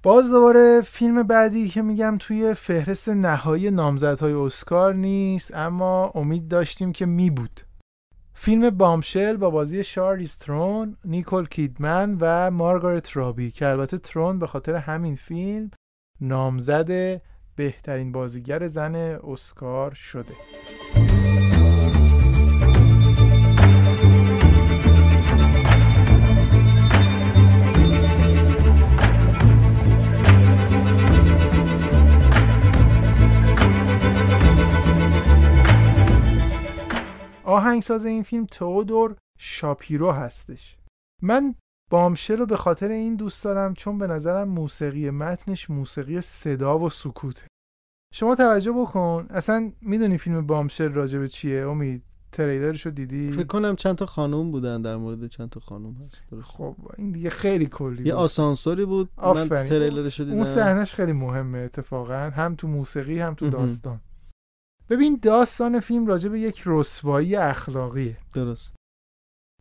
باز 0.03 0.31
دوباره 0.31 0.81
فیلم 0.81 1.23
بعدی 1.23 1.69
که 1.69 1.81
میگم 1.81 2.17
توی 2.19 2.53
فهرست 2.53 3.09
نهایی 3.09 3.71
نامزدهای 3.71 4.33
اسکار 4.33 4.93
نیست 4.93 5.55
اما 5.55 6.11
امید 6.15 6.47
داشتیم 6.47 6.91
که 6.91 7.05
می 7.05 7.29
بود 7.29 7.61
فیلم 8.37 8.69
بامشل 8.69 9.37
با 9.37 9.49
بازی 9.49 9.83
شارلیز 9.83 10.37
ترون، 10.37 10.97
نیکول 11.05 11.47
کیدمن 11.47 12.17
و 12.19 12.51
مارگارت 12.51 13.17
رابی 13.17 13.51
که 13.51 13.67
البته 13.67 13.97
ترون 13.97 14.39
به 14.39 14.47
خاطر 14.47 14.75
همین 14.75 15.15
فیلم 15.15 15.71
نامزد 16.21 17.21
بهترین 17.55 18.11
بازیگر 18.11 18.67
زن 18.67 18.95
اسکار 18.95 19.93
شده. 19.93 20.33
آهنگساز 37.45 38.05
این 38.05 38.23
فیلم 38.23 38.45
تئودور 38.45 39.15
شاپیرو 39.39 40.11
هستش. 40.11 40.77
من 41.21 41.55
بامشل 41.91 42.37
رو 42.37 42.45
به 42.45 42.57
خاطر 42.57 42.87
این 42.87 43.15
دوست 43.15 43.43
دارم 43.43 43.73
چون 43.73 43.97
به 43.97 44.07
نظرم 44.07 44.47
موسیقی 44.47 45.09
متنش 45.09 45.69
موسیقی 45.69 46.21
صدا 46.21 46.79
و 46.79 46.89
سکوته. 46.89 47.47
شما 48.13 48.35
توجه 48.35 48.71
بکن. 48.71 49.27
اصلا 49.29 49.71
می‌دونی 49.81 50.17
فیلم 50.17 50.47
بامشل 50.47 50.93
راجب 50.93 51.25
چیه؟ 51.25 51.67
امید 51.67 52.03
تریلرشو 52.31 52.89
دیدی؟ 52.89 53.31
فکر 53.31 53.43
کنم 53.43 53.75
چند 53.75 53.95
تا 53.95 54.05
خانم 54.05 54.51
بودن 54.51 54.81
در 54.81 54.95
مورد 54.95 55.27
چند 55.27 55.49
تا 55.49 55.59
خانم 55.59 55.93
هست. 55.93 56.25
درست. 56.31 56.51
خب 56.51 56.75
این 56.97 57.11
دیگه 57.11 57.29
خیلی 57.29 57.65
کلی 57.65 58.03
یه 58.03 58.13
آسانسوری 58.13 58.85
بود. 58.85 59.09
من 59.17 59.49
تریلرشو 59.49 60.23
دیدم 60.23 60.35
اون 60.35 60.43
صحنهش 60.43 60.93
خیلی 60.93 61.13
مهمه 61.13 61.57
اتفاقا. 61.57 62.29
هم 62.29 62.55
تو 62.55 62.67
موسیقی 62.67 63.19
هم 63.19 63.33
تو 63.33 63.49
داستان. 63.49 64.01
ببین 64.89 65.19
داستان 65.21 65.79
فیلم 65.79 66.07
راجع 66.07 66.29
به 66.29 66.39
یک 66.39 66.63
رسوایی 66.65 67.35
اخلاقیه. 67.35 68.17
درست. 68.33 68.75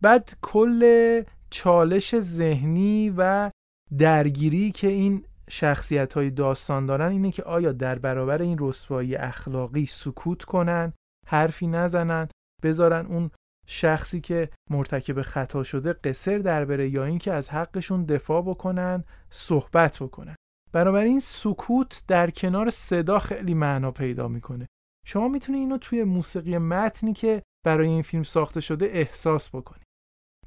بعد 0.03 0.37
کل 0.41 1.21
چالش 1.49 2.19
ذهنی 2.19 3.13
و 3.17 3.51
درگیری 3.97 4.71
که 4.71 4.87
این 4.87 5.25
شخصیت 5.49 6.13
های 6.13 6.31
داستان 6.31 6.85
دارن 6.85 7.11
اینه 7.11 7.31
که 7.31 7.43
آیا 7.43 7.71
در 7.71 7.99
برابر 7.99 8.41
این 8.41 8.57
رسوایی 8.59 9.15
اخلاقی 9.15 9.85
سکوت 9.85 10.43
کنن 10.43 10.93
حرفی 11.27 11.67
نزنن 11.67 12.27
بذارن 12.63 13.05
اون 13.05 13.31
شخصی 13.67 14.21
که 14.21 14.49
مرتکب 14.69 15.21
خطا 15.21 15.63
شده 15.63 15.93
قصر 15.93 16.37
در 16.37 16.65
بره 16.65 16.89
یا 16.89 17.05
اینکه 17.05 17.33
از 17.33 17.49
حقشون 17.49 18.03
دفاع 18.05 18.41
بکنن 18.41 19.03
صحبت 19.29 19.99
بکنن. 19.99 20.35
این 20.75 21.19
سکوت 21.19 22.03
در 22.07 22.29
کنار 22.29 22.69
صدا 22.69 23.19
خیلی 23.19 23.53
معنا 23.53 23.91
پیدا 23.91 24.27
می‌کنه. 24.27 24.67
شما 25.07 25.27
می‌تونید 25.27 25.59
اینو 25.59 25.77
توی 25.77 26.03
موسیقی 26.03 26.57
متنی 26.57 27.13
که 27.13 27.43
برای 27.65 27.87
این 27.87 28.01
فیلم 28.01 28.23
ساخته 28.23 28.59
شده 28.59 28.85
احساس 28.85 29.49
بکنی. 29.49 29.83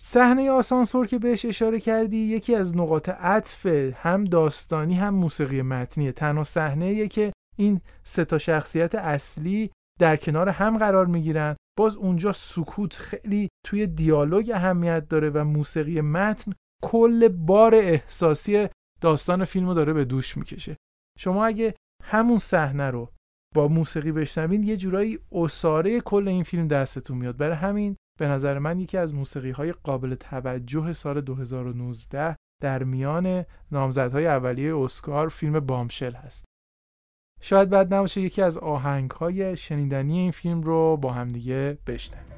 صحنه 0.01 0.51
آسانسور 0.51 1.07
که 1.07 1.19
بهش 1.19 1.45
اشاره 1.45 1.81
کردی 1.81 2.17
یکی 2.17 2.55
از 2.55 2.77
نقاط 2.77 3.09
عطف 3.09 3.67
هم 3.95 4.25
داستانی 4.25 4.95
هم 4.95 5.15
موسیقی 5.15 5.63
متنیه. 5.63 6.13
تنها 6.13 6.45
صحنه 6.45 7.09
که 7.09 7.33
این 7.57 7.81
سه 8.05 8.25
تا 8.25 8.39
شخصیت 8.39 8.95
اصلی 8.95 9.71
در 10.01 10.17
کنار 10.17 10.49
هم 10.49 10.79
قرار 10.79 11.07
می‌گیرن. 11.07 11.57
باز 11.79 11.97
اونجا 11.97 12.33
سکوت 12.33 12.95
خیلی 12.95 13.49
توی 13.67 13.87
دیالوگ 13.87 14.51
اهمیت 14.55 15.09
داره 15.09 15.31
و 15.31 15.45
موسیقی 15.45 16.01
متن 16.01 16.53
کل 16.83 17.29
بار 17.29 17.75
احساسی 17.75 18.69
داستان 19.01 19.45
فیلمو 19.45 19.75
داره 19.75 19.93
به 19.93 20.05
دوش 20.05 20.37
می‌کشه. 20.37 20.77
شما 21.19 21.47
اگه 21.47 21.75
همون 22.05 22.39
صحنه 22.39 22.91
رو 22.91 23.11
با 23.55 23.69
موسیقی 23.69 24.13
بشنوین 24.13 24.63
یه 24.63 24.77
جورایی 24.77 25.19
اساره 25.33 26.01
کل 26.01 26.29
این 26.29 26.43
فیلم 26.43 26.69
دستتون 26.69 27.19
میاد. 27.19 27.37
برای 27.37 27.57
همین 27.57 27.97
به 28.19 28.29
نظر 28.29 28.59
من 28.59 28.81
یکی 28.81 28.99
از 28.99 29.15
موسیقی 29.15 29.51
های 29.51 29.73
قابل 29.73 30.15
توجه 30.15 30.93
سال 30.93 31.21
2019 31.21 32.37
در 32.63 32.83
میان 32.85 33.45
نامزدهای 33.73 34.27
اولیه 34.27 34.77
اسکار 34.77 35.29
فیلم 35.29 35.61
بامشل 35.61 36.13
هست. 36.13 36.45
شاید 37.41 37.71
بعد 37.71 37.95
نباشه 37.95 38.21
یکی 38.21 38.43
از 38.43 38.59
آهنگ 38.59 39.11
های 39.11 39.57
شنیدنی 39.57 40.19
این 40.19 40.31
فیلم 40.31 40.63
رو 40.63 40.97
با 40.97 41.13
همدیگه 41.13 41.79
بشنویم. 41.87 42.29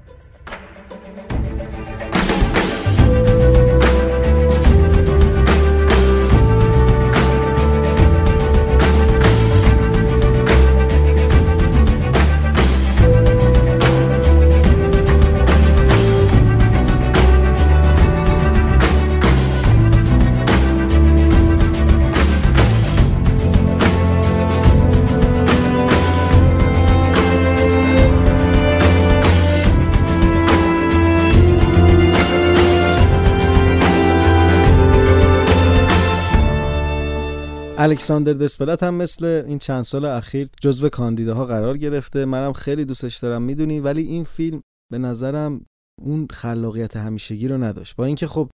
الکساندر 37.83 38.33
دسپلت 38.33 38.83
هم 38.83 38.95
مثل 38.95 39.25
این 39.25 39.59
چند 39.59 39.83
سال 39.83 40.05
اخیر 40.05 40.49
جزو 40.61 40.89
کاندیداها 40.89 41.47
قرار 41.47 41.79
گرفته. 41.79 42.25
منم 42.25 42.53
خیلی 42.53 42.85
دوستش 42.85 43.17
دارم 43.17 43.43
می‌دونی. 43.43 43.81
ولی 43.81 44.03
این 44.03 44.25
فیلم 44.25 44.63
به 44.93 44.99
نظرم 44.99 45.67
اون 46.03 46.27
خلاقیت 46.31 46.97
همیشگی 46.97 47.49
رو 47.49 47.59
نداشت. 47.59 47.97
با 47.97 48.05
اینکه 48.05 48.27
خب 48.27 48.51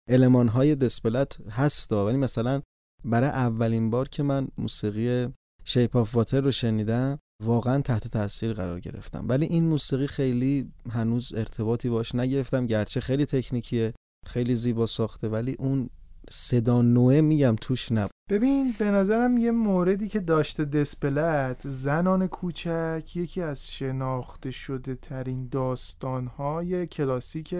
های 0.49 0.75
دسپلت 0.75 1.37
هست 1.49 1.91
ولی 1.91 2.17
مثلا 2.17 2.61
برای 3.05 3.29
اولین 3.29 3.89
بار 3.89 4.09
که 4.09 4.23
من 4.23 4.47
موسیقی 4.57 5.27
شیپ 5.63 5.95
آف 5.95 6.15
واتر 6.15 6.41
رو 6.41 6.51
شنیدم 6.51 7.19
واقعا 7.43 7.81
تحت 7.81 8.07
تاثیر 8.07 8.53
قرار 8.53 8.79
گرفتم. 8.79 9.25
ولی 9.29 9.45
این 9.45 9.67
موسیقی 9.67 10.07
خیلی 10.07 10.71
هنوز 10.89 11.33
ارتباطی 11.33 11.89
باش 11.89 12.15
نگرفتم. 12.15 12.65
گرچه 12.65 12.99
خیلی 12.99 13.25
تکنیکیه 13.25 13.93
خیلی 14.27 14.55
زیبا 14.55 14.85
ساخته 14.85 15.27
ولی 15.27 15.55
اون 15.59 15.89
صدا 16.29 16.81
نوعه 16.81 17.21
میگم 17.21 17.55
توش 17.61 17.91
نب 17.91 18.09
ببین 18.29 18.75
به 18.79 18.91
نظرم 18.91 19.37
یه 19.37 19.51
موردی 19.51 20.07
که 20.07 20.19
داشته 20.19 20.65
دسپلت 20.65 21.69
زنان 21.69 22.27
کوچک 22.27 23.11
یکی 23.15 23.41
از 23.41 23.71
شناخته 23.71 24.51
شده 24.51 24.95
ترین 24.95 25.47
داستانهای 25.47 26.87
کلاسیک 26.87 27.55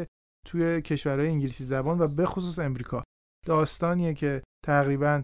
توی 0.45 0.81
کشورهای 0.81 1.27
انگلیسی 1.27 1.63
زبان 1.63 2.01
و 2.01 2.07
به 2.07 2.25
خصوص 2.25 2.59
امریکا. 2.59 3.03
داستانیه 3.45 4.13
که 4.13 4.43
تقریبا 4.65 5.23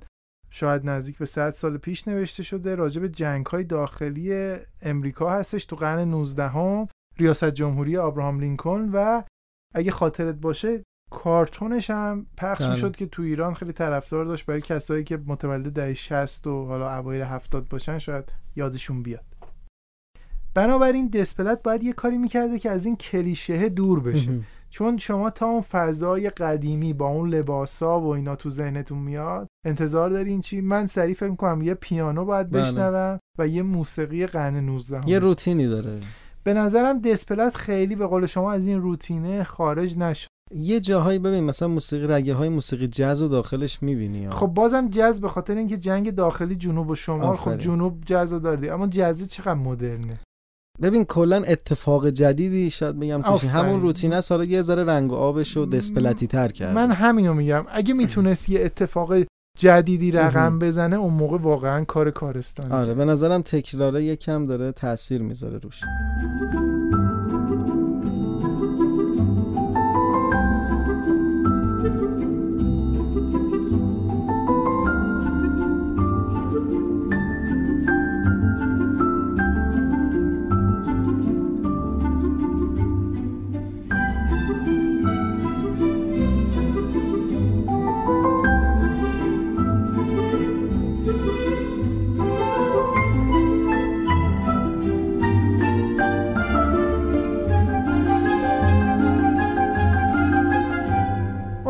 شاید 0.50 0.90
نزدیک 0.90 1.18
به 1.18 1.26
100 1.26 1.54
سال 1.54 1.78
پیش 1.78 2.08
نوشته 2.08 2.44
شده 2.44 2.76
راجع 2.76 3.02
به 3.02 3.10
جنگ 3.10 3.46
های 3.46 3.64
داخلی 3.64 4.56
امریکا 4.82 5.30
هستش 5.30 5.66
تو 5.66 5.76
قرن 5.76 6.00
19 6.00 6.48
هم 6.48 6.88
ریاست 7.18 7.50
جمهوری 7.50 7.98
آبراهام 7.98 8.40
لینکلن 8.40 8.90
و 8.94 9.24
اگه 9.76 9.92
خاطرت 9.92 10.36
باشه 10.36 10.84
کارتونش 11.12 11.90
هم 11.90 12.26
پخش 12.38 12.62
بله. 12.62 12.72
می‌شد 12.72 12.96
که 12.96 13.06
تو 13.06 13.22
ایران 13.22 13.54
خیلی 13.54 13.74
طرفدار 13.74 14.26
داشت 14.26 14.46
برای 14.46 14.62
کسایی 14.62 15.04
که 15.04 15.20
متولد 15.28 15.74
دهه 15.74 15.94
60 15.94 16.48
و 16.48 16.66
حالا 16.66 16.98
اوایل 16.98 17.22
70 17.22 17.70
باشن 17.70 17.98
شاید 17.98 18.24
یادشون 18.56 19.04
بیاد. 19.04 19.26
بنابراین 20.54 21.08
دسپلت 21.08 21.64
باید 21.64 21.84
یه 21.84 21.94
کاری 21.94 22.18
می‌کرده 22.18 22.60
که 22.60 22.70
از 22.70 22.86
این 22.86 22.96
کلیشه 22.96 23.70
دور 23.70 24.00
بشه. 24.00 24.32
چون 24.70 24.98
شما 24.98 25.30
تا 25.30 25.46
اون 25.46 25.62
فضای 25.62 26.30
قدیمی 26.30 26.94
با 26.94 27.08
اون 27.08 27.30
لباسا 27.30 28.00
و 28.00 28.08
اینا 28.08 28.36
تو 28.36 28.50
ذهنتون 28.50 28.98
میاد 28.98 29.48
انتظار 29.66 30.10
دارین 30.10 30.42
چی؟ 30.42 30.62
من 30.62 30.86
سریع 30.86 31.16
فکر 31.16 31.36
کنم 31.36 31.62
یه 31.62 31.74
پیانو 31.74 32.26
باید 32.26 32.50
بله. 32.50 32.62
بشنوم 32.62 33.20
و 33.40 33.48
یه 33.48 33.62
موسیقی 33.62 34.26
قرن 34.26 34.56
19 34.56 35.10
یه 35.10 35.20
روتینی 35.20 35.68
داره. 35.68 36.00
به 36.44 36.54
نظرم 36.54 37.00
دسپلت 37.00 37.56
خیلی 37.56 37.96
به 37.96 38.08
قول 38.08 38.26
شما 38.26 38.52
از 38.52 38.68
این 38.68 38.82
روتینه 38.82 39.44
خارج 39.44 39.98
نشد. 39.98 40.28
یه 40.56 40.80
جاهایی 40.80 41.20
ببین 41.20 41.44
مثلا 41.44 41.68
موسیقی 41.68 42.08
رگه 42.08 42.34
های 42.34 42.50
موسیقی 42.50 42.88
جاز 42.88 43.22
و 43.22 43.28
داخلش 43.28 43.84
می‌بینی 43.84 44.30
خب 44.30 44.48
بازم 44.48 44.90
جاز 44.90 45.22
به 45.22 45.30
خاطر 45.30 45.56
اینکه 45.56 45.78
جنگ 45.78 46.16
داخلی 46.16 46.56
جنوب 46.56 46.90
و 46.90 46.96
شمال 46.96 47.36
خب 47.36 47.58
جنوب 47.58 48.04
جاز 48.06 48.34
داردی 48.34 48.70
اما 48.70 48.88
جاز 48.88 49.30
چقدر 49.30 49.54
مدرنه؟ 49.54 50.20
ببین 50.82 51.06
کلا 51.06 51.44
اتفاق 51.48 52.10
جدیدی 52.10 52.70
شاید 52.70 53.00
بگم 53.00 53.22
توش. 53.22 53.44
همون 53.44 53.82
روتین 53.82 54.14
است 54.14 54.32
حالا 54.32 54.44
یه 54.44 54.62
ذره 54.62 54.84
رنگ 54.84 55.12
و 55.12 55.16
آبش 55.16 55.58
رو 55.58 55.66
دسپلتی 55.66 56.28
تر 56.28 56.48
کرد. 56.48 56.76
من 56.76 56.92
همینو 56.92 57.34
میگم. 57.34 57.66
اگه 57.70 57.94
می‌تونست 57.94 58.50
یه 58.50 58.66
اتفاق 58.66 59.14
جدیدی 59.60 60.12
رقم 60.12 60.60
بزنه 60.60 60.96
اون 60.96 61.14
موقع 61.14 61.38
واقعا 61.38 61.84
کار 61.84 62.12
کارستانی 62.12 62.72
آره 62.74 62.94
به 62.94 63.06
نظرم 63.06 63.42
تکراره 63.42 64.04
یکم 64.04 64.46
داره 64.46 64.72
تاثیر 64.72 65.22
می‌ذاره 65.22 65.58
روش. 65.58 65.82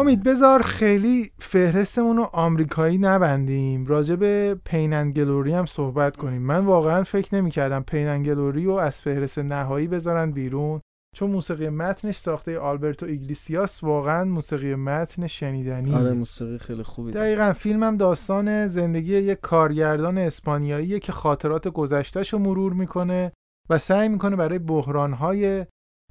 امید 0.02 0.24
بذار 0.24 0.62
خیلی 0.62 1.32
فهرستمون 1.40 2.18
رو 2.18 2.24
آمریکایی 2.24 2.98
نبندیم. 2.98 3.86
راجع 3.86 4.16
به 4.16 4.56
پیننگلوری 4.66 5.54
هم 5.54 5.66
صحبت 5.66 6.18
کنیم. 6.18 6.42
من 6.42 6.66
واقعا 6.66 7.04
فکر 7.04 7.36
نمی‌کردم 7.36 7.84
پیننگلوری 7.84 8.66
رو 8.66 8.72
از 8.72 9.02
فهرست 9.02 9.40
نهایی 9.40 9.88
بذارن 9.88 10.32
بیرون 10.32 10.82
چون 11.16 11.30
موسیقی 11.30 11.70
متنش 11.70 12.18
ساخته 12.18 12.60
آلبرتو 12.60 13.06
ایگلیسیاس 13.06 13.84
واقعا 13.84 14.26
موسیقی 14.26 14.76
متن 14.76 15.28
شنیدنی. 15.28 15.94
آره 15.94 16.14
موسیقی 16.14 16.58
خیلی 16.58 16.84
خوبی. 16.84 17.12
دقیقا 17.12 17.54
فیلمم 17.54 17.98
داستان 17.98 18.68
زندگی 18.68 19.18
یک 19.18 19.40
کارگردان 19.42 20.18
اسپانیاییه 20.18 21.00
که 21.00 21.12
خاطرات 21.12 21.68
گذشتهش 21.68 22.34
رو 22.34 22.40
مرور 22.40 22.74
می‌کنه 22.74 23.32
و 23.70 23.78
سعی 23.78 24.10
می‌کنه 24.10 24.36
برای 24.36 24.60
بحرانهای 24.60 25.66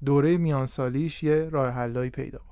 دوره 0.05 0.37
میانسالیش 0.37 1.22
یه 1.22 1.48
راه 1.53 1.68
حلایی 1.68 2.11
پیدا 2.11 2.38
کنه. 2.38 2.50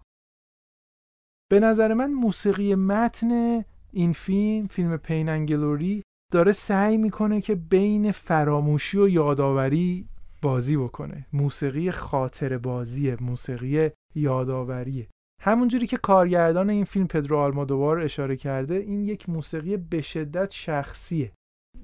به 1.51 1.61
نظر 1.61 1.95
من 1.95 2.13
موسیقی 2.13 2.75
متن 2.75 3.65
این 3.93 4.13
فیلم 4.13 4.67
فیلم 4.67 4.97
پیننگلوری 4.97 6.03
داره 6.33 6.53
سعی 6.53 6.97
می‌کنه 6.97 7.41
که 7.41 7.55
بین 7.55 8.13
فراموشی 8.13 8.99
و 8.99 9.09
یادآوری 9.09 10.09
بازی 10.43 10.77
بکنه. 10.77 11.27
موسیقی 11.33 11.91
خاطر 11.91 12.59
بازیه 12.59 13.17
موسیقی 13.21 13.91
یادآوریه. 14.15 15.09
همونجوری 15.43 15.87
که 15.87 15.97
کارگردان 15.97 16.71
این 16.71 16.85
فیلم 16.85 17.07
پدرو 17.07 17.39
آلمادوار 17.39 18.01
اشاره 18.01 18.37
کرده 18.37 18.75
این 18.75 19.05
یک 19.05 19.29
موسیقی 19.29 19.77
به 19.77 20.01
شدت 20.01 20.51
شخصیه. 20.51 21.33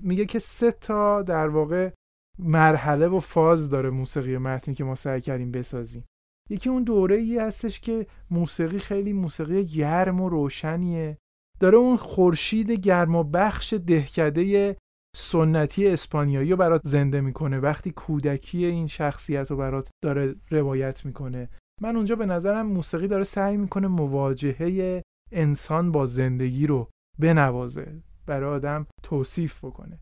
میگه 0.01 0.27
که 0.27 0.39
سه 0.39 0.73
تا 0.73 1.23
در 1.23 1.49
واقع 1.49 1.91
مرحله 2.39 3.07
و 3.07 3.21
فاز 3.21 3.71
داره 3.71 3.91
موسیقی 3.91 4.39
متنی 4.39 4.75
که 4.75 4.85
ما 4.85 4.95
سعی 4.95 5.21
کردیم 5.21 5.51
بسازیم. 5.51 6.05
یکی 6.51 6.69
اون 6.69 6.85
دوره 6.85 7.17
ای 7.17 7.39
هستش 7.39 7.81
که 7.81 8.07
موسیقی 8.31 8.79
خیلی 8.79 9.13
موسیقی 9.13 9.65
گرم 9.65 10.21
و 10.21 10.29
روشنیه. 10.29 11.19
داره 11.61 11.79
اون 11.79 11.97
خورشید 11.97 12.71
گرم 12.71 13.15
و 13.15 13.25
بخش 13.25 13.73
دهکده 13.73 14.77
سنتی 15.17 15.89
اسپانیایی 15.89 16.51
رو 16.51 16.57
برات 16.57 16.81
زنده 16.85 17.21
می‌کنه. 17.21 17.59
وقتی 17.59 17.91
کودکی 17.91 18.65
این 18.65 18.87
شخصیت 18.87 19.51
رو 19.51 19.57
برات 19.57 19.89
داره 20.03 20.35
روایت 20.51 21.07
می‌کنه. 21.07 21.49
من 21.83 21.97
اونجا 21.97 22.17
به 22.17 22.27
نظرم 22.27 22.67
موسیقی 22.67 23.09
داره 23.09 23.25
سعی 23.25 23.57
می‌کنه 23.57 23.89
مواجهه 23.89 25.03
انسان 25.33 25.93
با 25.93 26.07
زندگی 26.07 26.67
رو 26.67 26.89
بنوازه. 27.19 28.03
برای 28.27 28.55
آدم 28.55 28.87
توصیف 29.03 29.65
بکنه. 29.65 29.99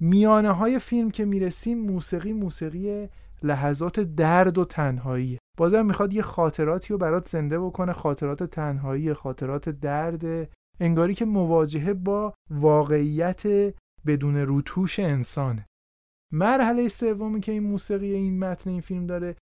میانه 0.00 0.50
های 0.50 0.78
فیلم 0.78 1.10
که 1.10 1.24
می‌رسیم 1.24 1.78
موسیقی 1.78 2.32
موسیقی 2.32 3.08
لحظات 3.44 4.00
درد 4.00 4.58
و 4.58 4.64
تنهایی. 4.64 5.38
بازم 5.58 5.86
می‌خواد 5.86 6.12
یه 6.12 6.22
خاطراتی 6.22 6.92
رو 6.92 6.98
برات 6.98 7.28
زنده 7.28 7.60
بکنه 7.60 7.92
خاطرات 7.92 8.42
تنهایی 8.42 9.14
خاطرات 9.14 9.68
درد 9.68 10.50
انگاری 10.80 11.14
که 11.14 11.24
مواجهه 11.24 11.92
با 11.92 12.34
واقعیت 12.50 13.42
بدون 14.06 14.36
روتوش 14.36 14.98
انسانه. 14.98 15.66
مرحله 16.32 16.88
سومی 16.88 17.40
که 17.40 17.52
این 17.52 17.62
موسیقی 17.62 18.12
این 18.12 18.38
متن 18.38 18.70
این 18.70 18.80
فیلم 18.80 19.06
داره 19.06 19.36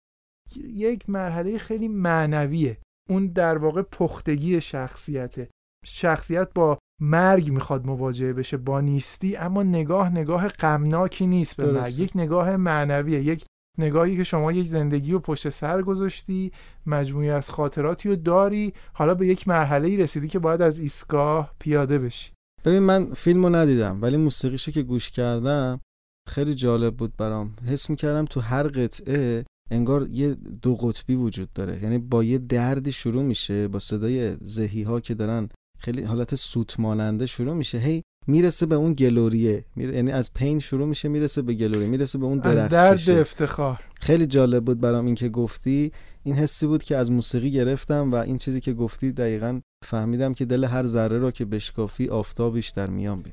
یک 0.57 1.11
مرحله 1.11 1.59
خیلی 1.59 1.89
معنویه. 1.89 2.79
اون 3.09 3.27
در 3.27 3.59
واقع 3.59 3.83
پختگی 3.83 4.61
شخصیته. 4.61 5.49
شخصیت 5.85 6.53
با 6.55 6.79
مرگ 7.01 7.51
می‌خواد 7.51 7.87
مواجهه 7.87 8.33
بشه 8.33 8.57
با 8.57 8.81
نیستی 8.81 9.37
اما 9.37 9.63
نگاه 9.63 10.11
نگاه 10.11 10.49
غمناکی 10.49 11.27
نیست 11.27 11.57
به 11.57 11.73
مرگ. 11.73 11.99
یک 11.99 12.13
نگاه 12.15 12.57
معنویه 12.57 13.23
یک 13.23 13.45
نگاهی 13.79 14.17
که 14.17 14.25
شما 14.25 14.53
یک 14.53 14.67
زندگی 14.67 15.13
رو 15.13 15.19
پشت 15.19 15.49
سر 15.49 15.83
گذاشتی 15.83 16.53
مجموعی 16.87 17.31
از 17.31 17.51
خاطراتی 17.51 18.09
رو 18.09 18.17
داری 18.17 18.73
حالا 18.93 19.15
به 19.15 19.27
یک 19.27 19.49
مرحله 19.49 19.89
ای 19.89 19.97
رسیدی 19.97 20.29
که 20.29 20.39
باید 20.39 20.63
از 20.63 20.79
ایستگاه 20.79 21.55
پیاده 21.59 21.99
بشی. 21.99 22.33
ببین 22.65 22.79
من 22.79 23.15
فیلمو 23.15 23.49
ندیدم 23.49 24.03
ولی 24.03 24.17
موسیقیشو 24.17 24.73
که 24.73 24.83
گوش 24.83 25.11
کردم 25.11 25.81
خیلی 26.29 26.55
جالب 26.55 26.97
بود 26.97 27.17
برام. 27.17 27.55
حس 27.67 27.91
می‌کردم 27.91 28.25
تو 28.25 28.41
هر 28.41 28.63
قطعه 28.63 29.45
انگار 29.71 30.09
یه 30.09 30.35
دو 30.35 30.75
قطبی 30.75 31.15
وجود 31.15 31.53
داره. 31.53 31.83
یعنی 31.83 31.99
با 31.99 32.25
یه 32.25 32.39
دردی 32.39 32.93
شروع 32.93 33.23
میشه 33.23 33.69
با 33.69 33.79
صدای 33.79 34.37
زهی 34.41 34.83
ها 34.83 35.01
که 35.01 35.15
دارن 35.15 35.49
خیلی 35.79 36.03
حالت 36.03 36.35
سوت 36.35 36.81
ماننده 36.81 37.27
شروع 37.27 37.55
میشه. 37.55 37.79
هی 37.79 38.03
می‌رسه 38.27 38.67
به 38.67 38.75
اون 38.75 38.93
گلوریه. 38.93 39.65
یعنی 39.77 40.11
از 40.11 40.35
پین 40.35 40.59
شروع 40.59 40.87
میشه 40.87 41.09
می‌رسه 41.09 41.43
به 41.43 41.55
گلوری 41.55 41.87
می‌رسه 41.87 42.19
به 42.19 42.25
اون 42.27 42.41
از 42.41 42.57
درد 42.57 42.71
درخششه 42.71 43.15
افتخار. 43.15 43.81
خیلی 43.95 44.27
جالب 44.27 44.65
بود 44.65 44.81
برام 44.81 45.07
این 45.07 45.15
که 45.15 45.29
گفتی. 45.29 45.93
این 46.23 46.35
حسی 46.35 46.67
بود 46.67 46.85
که 46.85 46.97
از 46.97 47.11
موسیقی 47.11 47.51
گرفتم 47.51 48.13
و 48.13 48.15
این 48.15 48.39
چیزی 48.39 48.61
که 48.61 48.73
گفتی 48.73 49.13
دقیقا 49.13 49.61
فهمیدم 49.85 50.35
که 50.35 50.45
دل 50.45 50.65
هر 50.65 50.87
ذره 50.87 51.19
را 51.19 51.31
که 51.31 51.45
بشکافی 51.45 52.09
آفتابیش 52.09 52.69
در 52.69 52.91
میان 52.91 53.23
بین. 53.23 53.33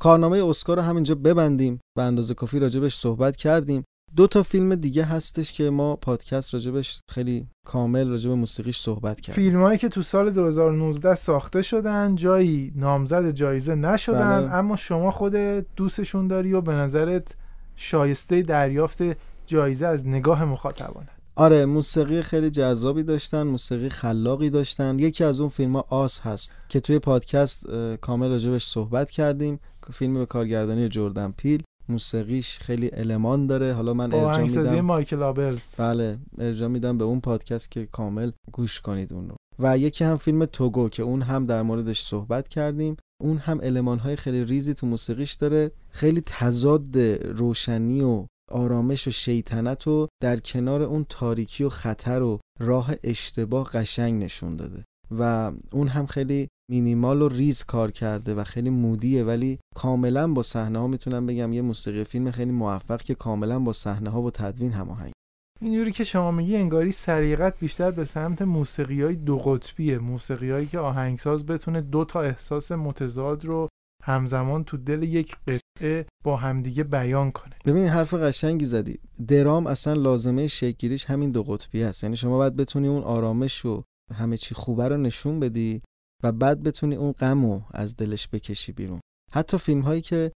کارنامه 0.00 0.44
اسکار 0.44 0.76
رو 0.76 0.82
همینجا 0.82 1.14
ببندیم 1.14 1.80
به 1.96 2.02
اندازه 2.02 2.34
کافی 2.34 2.58
راجبش 2.58 2.96
صحبت 2.96 3.36
کردیم. 3.36 3.84
دو 4.16 4.26
تا 4.26 4.42
فیلم 4.42 4.74
دیگه 4.74 5.04
هستش 5.04 5.52
که 5.52 5.70
ما 5.70 5.96
پادکست 5.96 6.54
راجبش 6.54 7.00
خیلی 7.10 7.46
کامل 7.66 8.08
راجب 8.08 8.30
موسیقیش 8.30 8.80
صحبت 8.80 9.20
کردیم. 9.20 9.44
فیلم 9.44 9.62
هایی 9.62 9.78
که 9.78 9.88
تو 9.88 10.02
سال 10.02 10.30
2019 10.30 11.14
ساخته 11.14 11.62
شدن 11.62 12.14
جایی 12.14 12.72
نامزد 12.76 13.30
جایزه 13.30 13.74
نشدن 13.74 14.40
بله. 14.40 14.54
اما 14.54 14.76
شما 14.76 15.10
خود 15.10 15.34
دوستشون 15.76 16.28
داری 16.28 16.52
و 16.52 16.60
به 16.60 16.72
نظرت 16.72 17.34
شایسته 17.76 18.42
دریافت 18.42 19.02
جایزه 19.46 19.86
از 19.86 20.06
نگاه 20.06 20.44
مخاطبانه. 20.44 21.08
آره 21.36 21.66
موسیقی 21.66 22.22
خیلی 22.22 22.50
جذابی 22.50 23.02
داشتن 23.02 23.42
موسیقی 23.42 23.88
خلاقی 23.88 24.50
داشتن. 24.50 24.98
یکی 24.98 25.24
از 25.24 25.40
اون 25.40 25.48
فیلم 25.48 25.76
ها 25.76 25.84
آس 25.88 26.20
هست 26.20 26.52
که 26.68 26.80
توی 26.80 26.98
پادکست 26.98 27.66
کامل 28.00 28.28
راجبش 28.30 28.66
صحبت 28.66 29.10
کردیم. 29.10 29.60
فیلم 29.90 30.14
به 30.14 30.26
کارگردانی 30.26 30.88
جردن 30.88 31.34
پیل. 31.36 31.62
موسیقیش 31.88 32.58
خیلی 32.58 32.90
المان 32.92 33.46
داره. 33.46 33.72
حالا 33.72 33.94
من 33.94 34.12
ارجاع 34.12 34.42
میدم 34.42 34.80
مایکل 34.80 35.32
بله 35.78 36.18
ارجاع 36.38 36.68
میدم 36.68 36.98
به 36.98 37.04
اون 37.04 37.20
پادکست 37.20 37.70
که 37.70 37.86
کامل 37.86 38.30
گوش 38.52 38.80
کنید 38.80 39.12
اون 39.12 39.28
رو. 39.28 39.36
و 39.58 39.78
یکی 39.78 40.04
هم 40.04 40.16
فیلم 40.16 40.44
توگو 40.44 40.88
که 40.88 41.02
اون 41.02 41.22
هم 41.22 41.46
در 41.46 41.62
موردش 41.62 42.02
صحبت 42.02 42.48
کردیم. 42.48 42.96
اون 43.22 43.36
هم 43.36 43.60
المانهای 43.62 44.16
خیلی 44.16 44.44
ریزی 44.44 44.74
تو 44.74 44.86
موسیقیش 44.86 45.32
داره. 45.32 45.70
خیلی 45.90 46.20
تضاد 46.26 46.98
روشنی 47.24 48.00
و 48.00 48.26
آرامش 48.50 49.08
و 49.08 49.10
شیطنت 49.10 49.88
و 49.88 50.08
در 50.22 50.36
کنار 50.36 50.82
اون 50.82 51.06
تاریکی 51.08 51.64
و 51.64 51.68
خطر 51.68 52.22
و 52.22 52.40
راه 52.60 52.94
اشتباه 53.04 53.70
قشنگ 53.74 54.22
نشون 54.22 54.56
داده. 54.56 54.84
و 55.18 55.52
اون 55.72 55.88
هم 55.88 56.06
خیلی 56.06 56.48
مینیمال 56.70 57.22
و 57.22 57.28
ریز 57.28 57.64
کار 57.64 57.90
کرده 57.90 58.34
و 58.34 58.44
خیلی 58.44 58.70
مودیه 58.70 59.24
ولی 59.24 59.58
کاملا 59.74 60.28
با 60.32 60.42
صحنه 60.42 60.78
ها 60.78 60.86
می‌تونم 60.86 61.26
بگم 61.26 61.52
یه 61.52 61.62
موسیقی 61.62 62.04
فیلم 62.04 62.30
خیلی 62.30 62.52
موفق 62.52 63.02
که 63.02 63.14
کاملا 63.14 63.58
با 63.58 63.72
صحنه 63.72 64.10
ها 64.10 64.22
و 64.22 64.30
تدوین 64.30 64.72
هماهنگ. 64.72 65.12
اینجوری 65.60 65.92
که 65.92 66.04
شما 66.04 66.30
میگی 66.30 66.56
انگاری 66.56 66.92
سریقت 66.92 67.58
بیشتر 67.58 67.90
به 67.90 68.04
سمت 68.04 68.42
موسیقی 68.42 69.02
های 69.02 69.16
دو 69.16 69.38
قطبیه 69.38 69.98
موسیقی 69.98 70.50
هایی 70.50 70.66
که 70.66 70.78
آهنگساز 70.78 71.46
بتونه 71.46 71.80
دو 71.80 72.04
تا 72.04 72.20
احساس 72.20 72.72
متضاد 72.72 73.44
رو 73.44 73.68
همزمان 74.04 74.64
تو 74.64 74.76
دل 74.76 75.02
یک 75.02 75.36
قطعه 75.46 76.06
با 76.24 76.36
همدیگه 76.36 76.84
بیان 76.84 77.30
کنه. 77.30 77.54
ببین 77.64 77.86
حرف 77.86 78.14
قشنگی 78.14 78.64
زدی. 78.64 78.98
درام 79.28 79.66
اصلا 79.66 79.92
لازمه 79.92 80.46
شکلگیریش 80.46 81.04
همین 81.04 81.30
دو 81.30 81.42
قطبی 81.42 81.82
هست. 81.82 82.04
یعنی 82.04 82.16
شما 82.16 82.36
باید 82.36 82.56
بتونی 82.56 82.88
اون 82.88 83.02
آرامش 83.02 83.64
و 83.64 83.82
همه 84.14 84.36
چی 84.36 84.54
خوبه 84.54 84.88
رو 84.88 84.96
نشون 84.96 85.40
بدی 85.40 85.82
و 86.22 86.32
بعد 86.32 86.62
بتونی 86.62 86.94
اون 86.94 87.12
غم 87.12 87.44
رو 87.44 87.62
از 87.70 87.96
دلش 87.96 88.28
بکشی 88.28 88.72
بیرون. 88.72 89.00
حتی 89.32 89.58
فیلم 89.58 89.80
هایی 89.80 90.02
که 90.02 90.32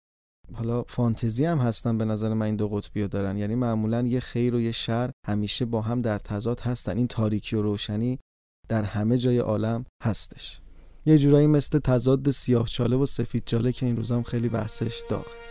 حالا 0.54 0.82
فانتزی 0.82 1.44
هم 1.44 1.58
هستن 1.58 1.98
به 1.98 2.04
نظر 2.04 2.34
من 2.34 2.46
این 2.46 2.56
دو 2.56 2.68
قطبی 2.68 3.02
رو 3.02 3.08
دارن. 3.08 3.38
یعنی 3.38 3.54
معمولا 3.54 4.02
یه 4.02 4.20
خیر 4.20 4.54
و 4.54 4.60
یه 4.60 4.72
شر 4.72 5.10
همیشه 5.26 5.64
با 5.64 5.80
هم 5.80 6.00
در 6.00 6.18
تضاد 6.18 6.60
هستن. 6.60 6.96
این 6.96 7.06
تاریکی 7.06 7.56
و 7.56 7.62
روشنی 7.62 8.18
در 8.68 8.82
همه 8.82 9.18
جای 9.18 9.38
عالم 9.38 9.84
هستش. 10.02 10.60
یه 11.06 11.18
جورایی 11.18 11.46
مثل 11.46 11.78
تضاد 11.78 12.30
سیاه 12.30 12.68
چاله 12.68 12.96
و 12.96 13.06
سفید 13.06 13.42
چاله 13.46 13.72
که 13.72 13.86
این 13.86 13.96
روزام 13.96 14.22
خیلی 14.22 14.48
بحثش 14.48 15.02
داغه. 15.10 15.44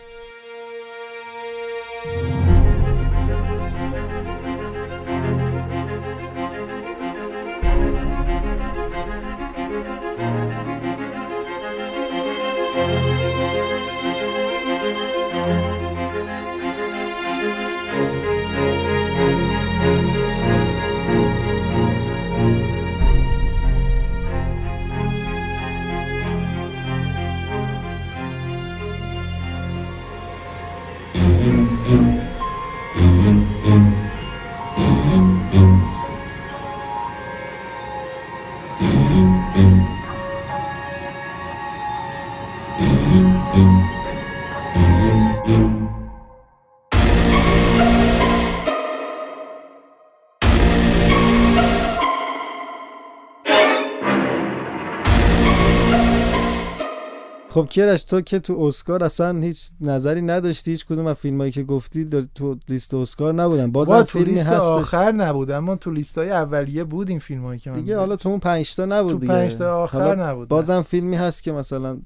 خب 57.54 57.66
کیرش 57.70 58.04
تو 58.04 58.20
که 58.20 58.38
تو 58.38 58.60
اسکار 58.60 59.04
اصلا 59.04 59.40
هیچ 59.40 59.70
نظری 59.80 60.22
نداشتی؟ 60.22 60.70
هیچ 60.70 60.86
کدوم 60.86 61.06
از 61.06 61.16
فیلمایی 61.16 61.52
که 61.52 61.62
گفتی 61.62 62.08
تو 62.34 62.56
لیست 62.68 62.94
اسکار 62.94 63.34
نبودن. 63.34 63.72
بازم 63.72 64.02
تو 64.02 64.18
لیست 64.18 64.46
هستش. 64.46 64.62
آخر 64.62 65.12
نبود 65.12 65.50
اما 65.50 65.76
تو 65.76 65.90
لیست 65.90 66.18
های 66.18 66.30
اولیه 66.30 66.84
بود 66.84 67.08
این 67.08 67.18
فیلمایی 67.18 67.60
که 67.60 67.70
من 67.70 67.76
دیگه 67.76 67.98
حالا 67.98 68.16
تو 68.16 68.28
اون 68.28 68.38
5 68.38 68.74
تا 68.74 68.84
نبود 68.84 69.12
تو 69.12 69.18
دیگه. 69.18 69.32
5 69.32 69.56
تا 69.56 69.82
آخر 69.82 70.16
نبود 70.16 70.48
بازم 70.48 70.82
فیلمی 70.82 71.16
هست 71.16 71.42
که 71.42 71.52
مثلا 71.52 71.98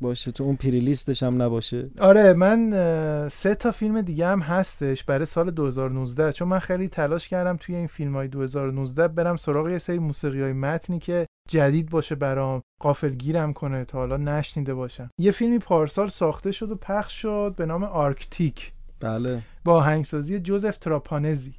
باشه 0.00 0.32
تو 0.32 0.44
اون 0.44 0.56
pre-list 0.56 0.80
ش 0.80 1.22
هم 1.22 1.42
نباشه. 1.42 1.90
آره 2.00 2.32
من 2.32 3.28
سه 3.28 3.54
تا 3.54 3.70
فیلم 3.70 4.00
دیگه 4.00 4.26
هم 4.26 4.40
هستش 4.40 5.04
برای 5.04 5.26
سال 5.26 5.50
2019 5.50 6.32
چون 6.32 6.48
من 6.48 6.58
خیلی 6.58 6.88
تلاش 6.88 7.28
کردم 7.28 7.56
توی 7.60 7.74
این 7.74 7.86
فیلم 7.86 8.14
های 8.16 8.28
2019 8.28 9.08
برم 9.08 9.36
سراغ 9.36 9.68
یه 9.68 9.78
سری 9.78 9.98
موسیقی 9.98 10.42
های 10.42 10.52
متنی 10.52 10.98
که 10.98 11.26
جدید 11.48 11.90
باشه 11.90 12.14
برام 12.14 12.62
غافلگیرم 12.80 13.52
کنه 13.52 13.84
تا 13.84 13.98
حالا 13.98 14.16
نشنیده 14.16 14.74
باشم. 14.74 15.10
یه 15.20 15.30
فیلمی 15.30 15.58
پارسال 15.58 16.08
ساخته 16.08 16.52
شد 16.52 16.70
و 16.70 16.76
پخش 16.76 17.22
شد 17.22 17.54
به 17.56 17.66
نام 17.66 17.84
آرکتیک. 17.84 18.72
بله. 19.00 19.42
با 19.64 19.76
آهنگسازی 19.76 20.40
جوزف 20.40 20.78
تراپانزی. 20.78 21.54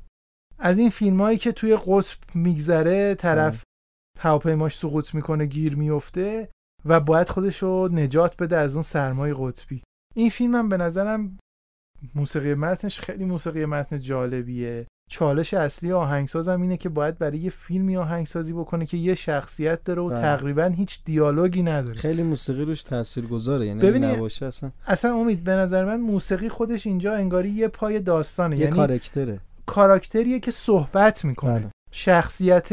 از 0.60 0.78
این 0.78 0.90
فیلم 0.90 1.22
هایی 1.22 1.38
که 1.38 1.52
توی 1.52 1.78
قطب 1.86 2.18
میگذره 2.36 3.16
طرف 3.16 3.64
هواپیماش 4.20 4.78
سقوط 4.78 5.16
می‌کنه 5.16 5.46
گیر 5.46 5.76
میفته 5.76 6.50
و 6.86 7.00
باید 7.00 7.30
خودش 7.30 7.58
رو 7.58 7.90
نجات 7.92 8.38
بده 8.38 8.58
از 8.58 8.74
اون 8.74 8.84
سرمای 8.84 9.36
قطبی. 9.40 9.84
این 10.16 10.30
فیلم 10.30 10.56
هم 10.56 10.70
به 10.70 10.78
نظرم 10.78 11.38
موسیقی 12.16 12.54
متنش 12.54 13.00
خیلی 13.00 13.26
موسیقی 13.26 13.66
متن 13.66 14.00
جالبیه. 14.00 14.88
چالش 15.10 15.54
اصلی 15.54 15.92
آهنگسازم 15.92 16.62
اینه 16.62 16.78
که 16.78 16.90
باید 16.90 17.18
برای 17.18 17.38
یه 17.38 17.50
فیلمی 17.50 17.98
آهنگسازی 17.98 18.54
بکنه 18.54 18.86
که 18.86 18.98
یه 18.98 19.16
شخصیت 19.16 19.84
داره 19.84 20.02
و 20.02 20.10
بله. 20.10 20.18
تقریبا 20.20 20.66
هیچ 20.66 21.00
دیالوگی 21.06 21.64
نداره. 21.64 21.96
خیلی 21.96 22.24
موسیقی 22.24 22.66
روش 22.66 22.84
تاثیرگذاره 22.84 23.66
یعنی 23.66 23.82
ببینید 23.82 24.10
نباشه 24.10 24.46
اصلا. 24.46 24.72
اصلا 24.88 25.16
امید 25.16 25.44
به 25.44 25.52
نظر 25.52 25.86
من 25.86 26.00
موسیقی 26.00 26.50
خودش 26.50 26.88
اینجا 26.88 27.14
انگاری 27.14 27.50
یه 27.50 27.68
پای 27.68 28.00
داستانه. 28.00 28.56
یه 28.56 28.62
یعنی 28.62 28.76
کاراکتره. 28.76 29.40
کاراکتریه 29.66 30.40
که 30.40 30.52
صحبت 30.52 31.26
می‌کنه. 31.26 31.60
بله. 31.60 31.72
شخصیت 31.92 32.70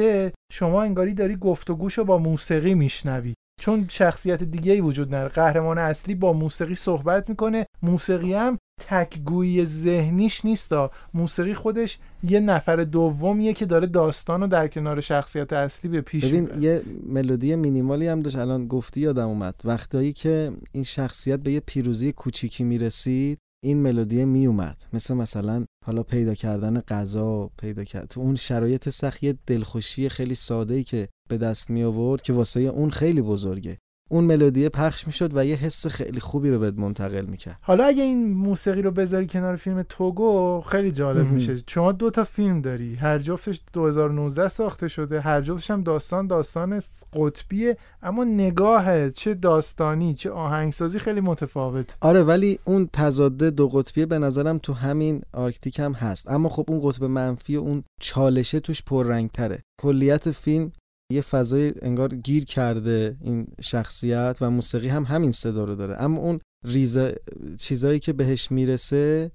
شما 0.52 0.82
انگاری 0.82 1.14
داری 1.14 1.36
گفتگوشو 1.36 2.04
با 2.04 2.18
موسیقی 2.18 2.74
میشنوی. 2.74 3.34
چون 3.60 3.86
شخصیت 3.88 4.42
دیگه 4.42 4.72
ای 4.72 4.80
وجود 4.80 5.14
نداره. 5.14 5.28
قهرمان 5.28 5.78
اصلی 5.78 6.14
با 6.14 6.32
موسیقی 6.32 6.74
صحبت 6.74 7.28
می‌کنه. 7.28 7.66
موسیقی 7.82 8.34
هم 8.34 8.58
تکگویی 8.80 9.64
ذهنیش 9.64 10.44
نیستا 10.44 10.90
موسیقی 11.14 11.54
خودش 11.54 11.98
یه 12.22 12.40
نفر 12.40 12.76
دومیه 12.76 13.52
که 13.52 13.66
داره 13.66 13.86
داستان 13.86 14.40
رو 14.40 14.46
در 14.46 14.68
کنار 14.68 15.00
شخصیت 15.00 15.52
اصلی 15.52 15.90
به 15.90 16.00
پیش 16.00 16.24
ببین 16.24 16.48
یه 16.60 16.82
ملودی 17.06 17.56
مینیمالی 17.56 18.06
هم 18.06 18.20
داشت. 18.20 18.36
الان 18.36 18.68
گفتی 18.68 19.00
یادم 19.00 19.28
اومد. 19.28 19.54
وقتایی 19.64 20.12
که 20.12 20.52
این 20.72 20.84
شخصیت 20.84 21.40
به 21.40 21.52
یه 21.52 21.60
پیروزی 21.60 22.12
کوچیکی 22.12 22.64
می‌رسید 22.64 23.38
این 23.64 23.78
ملودی 23.78 24.24
می 24.24 24.46
اومد 24.46 24.76
مثل 24.92 25.14
مثلا 25.14 25.64
حالا 25.86 26.02
پیدا 26.02 26.34
کردن 26.34 26.80
غذا 26.80 27.50
پیدا 27.58 27.84
کرد 27.84 28.08
تو 28.08 28.20
اون 28.20 28.36
شرایط 28.36 28.88
سخت 28.88 29.24
دلخوشی 29.46 30.08
خیلی 30.08 30.34
ساده 30.34 30.74
ای 30.74 30.84
که 30.84 31.08
به 31.28 31.38
دست 31.38 31.70
می 31.70 31.82
آورد 31.82 32.22
که 32.22 32.32
واسه 32.32 32.60
اون 32.60 32.90
خیلی 32.90 33.22
بزرگه. 33.22 33.78
اون 34.10 34.24
ملودی 34.24 34.68
پخش 34.68 35.06
می‌شد 35.06 35.36
و 35.36 35.46
یه 35.46 35.56
حس 35.56 35.86
خیلی 35.86 36.20
خوبی 36.20 36.50
رو 36.50 36.58
بهت 36.58 36.74
منتقل 36.74 37.24
می‌کرد. 37.26 37.58
حالا 37.62 37.84
اگه 37.84 38.02
این 38.02 38.32
موسیقی 38.32 38.82
رو 38.82 38.90
بذاری 38.90 39.26
کنار 39.26 39.56
فیلم 39.56 39.84
توگو 39.88 40.60
خیلی 40.60 40.92
جالب 40.92 41.30
میشه. 41.30 41.56
شما 41.66 41.92
دو 41.92 42.10
تا 42.10 42.24
فیلم 42.24 42.60
داری. 42.60 42.94
هر 42.94 43.18
جفتش 43.18 43.60
2019 43.72 44.48
ساخته 44.48 44.88
شده. 44.88 45.20
هر 45.20 45.40
جفتش 45.40 45.70
هم 45.70 45.82
داستان 45.82 46.26
داستان 46.26 46.80
قطبیه. 47.12 47.76
اما 48.02 48.24
نگاه 48.24 49.10
چه 49.10 49.34
داستانی 49.34 50.14
چه 50.14 50.30
آهنگسازی 50.30 50.98
خیلی 50.98 51.20
متفاوت. 51.20 51.96
آره 52.00 52.22
ولی 52.22 52.58
اون 52.64 52.88
تضاد 52.92 53.36
دو 53.36 53.68
قطبیه 53.68 54.06
به 54.06 54.18
نظرم 54.18 54.58
تو 54.58 54.72
همین 54.72 55.22
آرکتیک 55.32 55.78
هم 55.78 55.92
هست. 55.92 56.30
اما 56.30 56.48
خب 56.48 56.64
اون 56.68 56.80
قطب 56.82 57.04
منفی 57.04 57.56
و 57.56 57.60
اون 57.60 57.84
چالشه 58.00 58.60
توش 58.60 58.82
پررنگتره. 58.82 59.62
کلیت 59.80 60.30
فیلم 60.30 60.72
یه 61.12 61.20
فضای 61.20 61.72
انگار 61.82 62.08
گیر 62.08 62.44
کرده 62.44 63.16
این 63.20 63.46
شخصیت 63.60 64.38
و 64.40 64.50
موسیقی 64.50 64.88
هم 64.88 65.04
همین 65.04 65.30
صدا 65.30 65.64
رو 65.64 65.74
داره. 65.74 66.02
اما 66.02 66.20
اون 66.20 66.40
ریزه 66.64 67.14
چیزایی 67.58 67.98
که 67.98 68.12
بهش 68.12 68.50
می‌رسه 68.50 69.30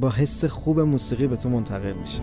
با 0.00 0.10
حس 0.10 0.44
خوب 0.44 0.80
موسیقی 0.80 1.26
به 1.26 1.36
تو 1.36 1.48
منتقل 1.48 1.92
میشه. 1.92 2.22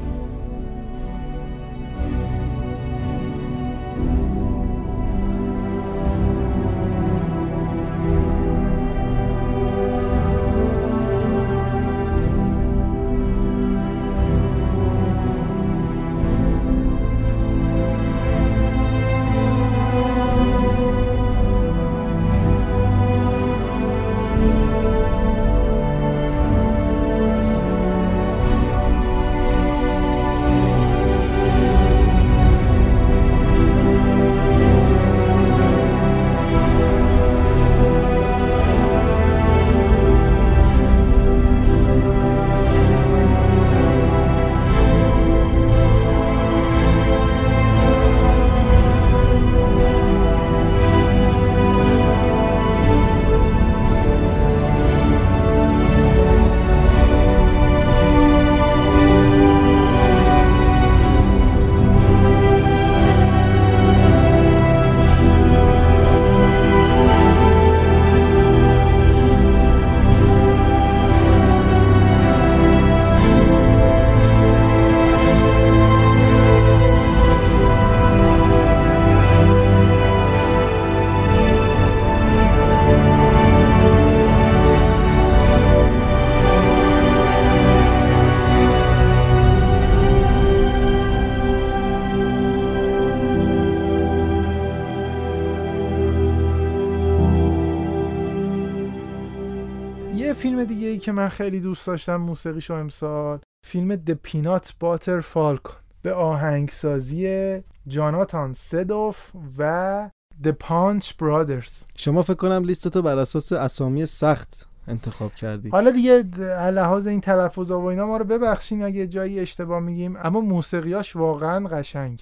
که 101.07 101.11
من 101.11 101.29
خیلی 101.29 101.59
دوست 101.59 101.87
داشتم 101.87 102.15
موسیقیشو 102.15 102.73
امسال 102.73 103.39
فیلم 103.65 103.95
The 103.95 104.11
Peanut 104.11 104.73
Butter 104.79 105.19
Falcon 105.19 105.75
به 106.01 106.13
آهنگسازی 106.13 107.57
جاناتان 107.87 108.53
سادوف 108.53 109.31
و 109.57 110.09
The 110.43 110.51
Punch 110.51 111.13
Brothers 111.17 111.83
شما 111.97 112.21
فکر 112.21 112.33
کنم 112.33 112.63
لیستتو 112.63 113.01
بر 113.01 113.17
اساس 113.17 113.51
اسامی 113.51 114.05
سخت 114.05 114.69
انتخاب 114.87 115.35
کردی. 115.35 115.69
حالا 115.69 115.91
دیگه 115.91 116.23
لحاظ 116.71 117.07
این 117.07 117.21
تلفظ 117.21 117.71
و 117.71 117.79
اینا 117.79 118.05
ما 118.05 118.17
رو 118.17 118.25
ببخشین 118.25 118.83
اگه 118.83 119.07
جایی 119.07 119.39
اشتباه 119.39 119.79
میگیم 119.79 120.15
اما 120.15 120.41
موسیقیاش 120.41 121.15
واقعا 121.15 121.67
قشنگ 121.67 122.21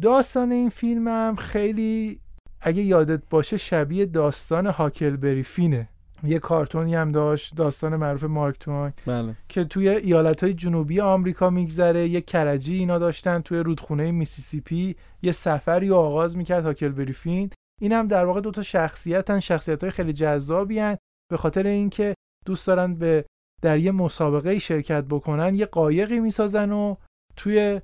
داستان 0.00 0.52
این 0.52 0.70
فیلم 0.70 1.08
هم 1.08 1.36
خیلی 1.36 2.20
اگه 2.60 2.82
یادت 2.82 3.22
باشه 3.30 3.56
شبیه 3.56 4.06
داستان 4.06 4.66
هاکلبری 4.66 5.42
فینه. 5.42 5.88
یه 6.24 6.38
کارتونی 6.38 6.94
هم 6.94 7.12
داشت 7.12 7.56
داستان 7.56 7.96
معروف 7.96 8.24
مارک 8.24 8.58
توین 8.58 8.92
بله. 9.06 9.36
که 9.48 9.64
توی 9.64 9.88
ایالت 9.88 10.44
های 10.44 10.54
جنوبی 10.54 11.00
آمریکا 11.00 11.50
میگذره 11.50 12.08
یه 12.08 12.20
کرجی 12.20 12.74
اینا 12.74 12.98
داشتن 12.98 13.40
توی 13.40 13.58
رودخونه 13.58 14.10
میسیسیپی 14.10 14.96
یه 15.22 15.32
سفری 15.32 15.88
رو 15.88 15.94
آغاز 15.94 16.36
می‌کرد 16.36 16.64
هاکلبری 16.64 17.12
فین 17.12 17.50
این 17.80 17.92
هم 17.92 18.06
در 18.08 18.24
واقع 18.24 18.40
دوتا 18.40 18.62
شخصیتن 18.62 19.40
شخصیت 19.40 19.84
های 19.84 19.90
خیلی 19.90 20.12
جذابی 20.12 20.78
هن. 20.78 20.96
به 21.30 21.36
خاطر 21.36 21.66
اینکه 21.66 22.14
دوست 22.46 22.66
دارن 22.66 22.94
به 22.94 23.24
در 23.62 23.78
یه 23.78 23.92
مسابقه 23.92 24.58
شرکت 24.58 25.04
بکنن 25.04 25.54
یه 25.54 25.66
قایقی 25.66 26.20
می‌سازن 26.20 26.72
و 26.72 26.96
توی 27.36 27.80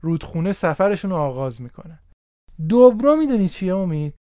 رودخونه 0.00 0.52
سفرشون 0.52 1.10
رو 1.10 1.16
آغاز 1.16 1.62
می‌کنن. 1.62 1.98
دوبرو 2.68 3.16
می‌دونی 3.16 3.48
چیه 3.48 3.76
امید؟ 3.76 4.14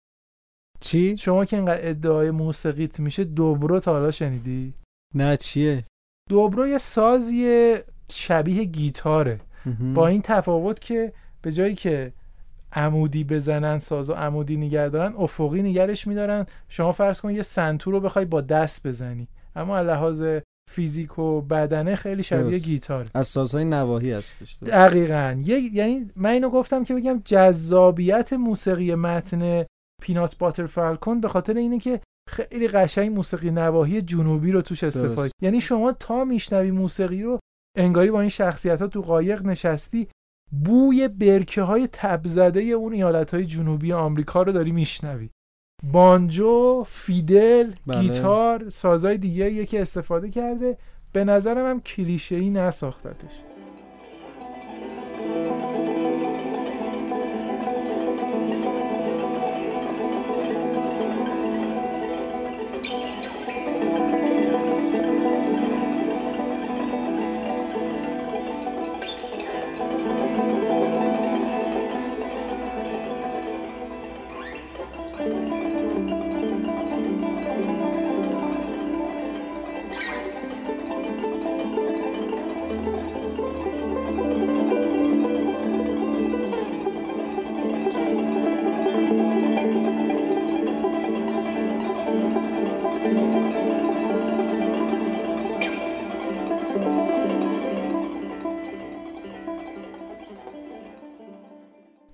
چی؟ 0.81 1.17
شما 1.17 1.45
که 1.45 1.55
اینقدر 1.55 1.89
ادعای 1.89 2.31
موسیقیت 2.31 2.99
میشه 2.99 3.23
دوبرو 3.23 3.79
تا 3.79 3.91
حالا 3.91 4.11
شنیدی؟ 4.11 4.73
نه 5.15 5.37
چیه؟ 5.37 5.83
دوبرو 6.29 6.67
یه 6.67 6.77
سازی 6.77 7.75
شبیه 8.11 8.63
گیتاره. 8.63 9.39
با 9.95 10.07
این 10.07 10.21
تفاوت 10.21 10.79
که 10.79 11.13
به 11.41 11.51
جایی 11.51 11.75
که 11.75 12.13
عمودی 12.73 13.23
بزنن 13.23 13.79
ساز 13.79 14.09
و 14.09 14.13
عمودی 14.13 14.57
نگه 14.57 14.89
دارن 14.89 15.13
افقی 15.17 15.61
نگرش 15.61 16.07
میدارن. 16.07 16.45
شما 16.69 16.91
فرض 16.91 17.21
کن 17.21 17.35
یه 17.35 17.41
سنتور 17.41 17.93
رو 17.93 17.99
بخوای 17.99 18.25
با 18.25 18.41
دست 18.41 18.87
بزنی. 18.87 19.27
اما 19.55 19.77
از 19.77 19.87
لحاظ 19.87 20.23
فیزیک 20.71 21.19
و 21.19 21.41
بدنه 21.41 21.95
خیلی 21.95 22.23
شبیه. 22.23 22.59
گیتار 22.59 23.07
از 23.13 23.27
سازهای 23.27 23.65
نواحی 23.65 24.11
هستش 24.11 24.57
دقیقا. 24.65 25.41
یه 25.45 25.59
یعنی 25.59 26.07
من 26.15 26.29
اینو 26.29 26.49
گفتم 26.49 26.83
که 26.83 26.95
بگم 26.95 27.21
جذابیت 27.25 28.33
موسیقی 28.33 28.95
متن 28.95 29.65
پینات 30.01 30.37
باتر 30.37 30.65
فالکون 30.65 31.21
به 31.21 31.27
خاطر 31.27 31.53
اینه 31.53 31.79
که 31.79 32.01
خیلی 32.29 32.67
قشنگ 32.67 33.11
موسیقی 33.11 33.51
نواحی 33.51 34.01
جنوبی 34.01 34.51
رو 34.51 34.61
توش 34.61 34.83
استفاده 34.83 35.15
کرده. 35.15 35.33
یعنی 35.41 35.61
شما 35.61 35.91
تا 35.91 36.25
میشنوی 36.25 36.71
موسیقی 36.71 37.23
رو 37.23 37.39
انگاری 37.77 38.11
با 38.11 38.19
این 38.19 38.29
شخصیت 38.29 38.81
ها 38.81 38.87
تو 38.87 39.01
قایق 39.01 39.45
نشستی 39.45 40.07
بوی 40.65 41.07
برکه 41.07 41.61
های 41.61 41.89
تب‌زده 41.91 42.61
اون 42.61 42.93
ایالت 42.93 43.33
های 43.33 43.45
جنوبی 43.45 43.93
آمریکا 43.93 44.41
رو 44.41 44.51
داری 44.51 44.71
میشنوی 44.71 45.29
بانجو، 45.83 46.83
فیدل، 46.87 47.73
بله. 47.87 48.01
گیتار، 48.01 48.69
سازهای 48.69 49.17
دیگه 49.17 49.51
که 49.51 49.77
استفاده 49.77 50.29
کرده 50.29 50.77
به 51.13 51.23
نظرم 51.23 51.65
هم 51.65 51.81
کلیشه 51.81 52.35
ای 52.35 52.49
نساختتش 52.49 53.33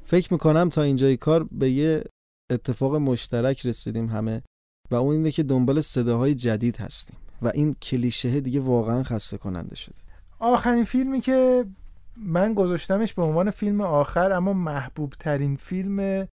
فکر 0.07 0.33
می‌کنم 0.33 0.69
تا 0.69 0.81
اینجای 0.81 1.17
کار 1.17 1.47
به 1.51 1.69
یه 1.69 2.03
اتفاق 2.51 2.95
مشترک 2.95 3.65
رسیدیم 3.65 4.07
همه 4.07 4.43
و 4.91 4.95
اون 4.95 5.15
اینه 5.15 5.31
که 5.31 5.43
دنبال 5.43 5.81
صداهای 5.81 6.35
جدید 6.35 6.77
هستیم 6.77 7.17
و 7.41 7.51
این 7.53 7.73
کلیشه 7.73 8.39
دیگه 8.39 8.59
واقعا 8.59 9.03
خسته 9.03 9.37
کننده 9.37 9.75
شده. 9.75 9.95
آخرین 10.39 10.83
فیلمی 10.83 11.21
که 11.21 11.65
من 12.17 12.53
گذاشتمش 12.53 13.13
به 13.13 13.21
عنوان 13.21 13.51
فیلم 13.51 13.81
آخر 13.81 14.31
اما 14.31 14.53
محبوب 14.53 15.13
ترین 15.19 15.55
فیلم 15.55 16.27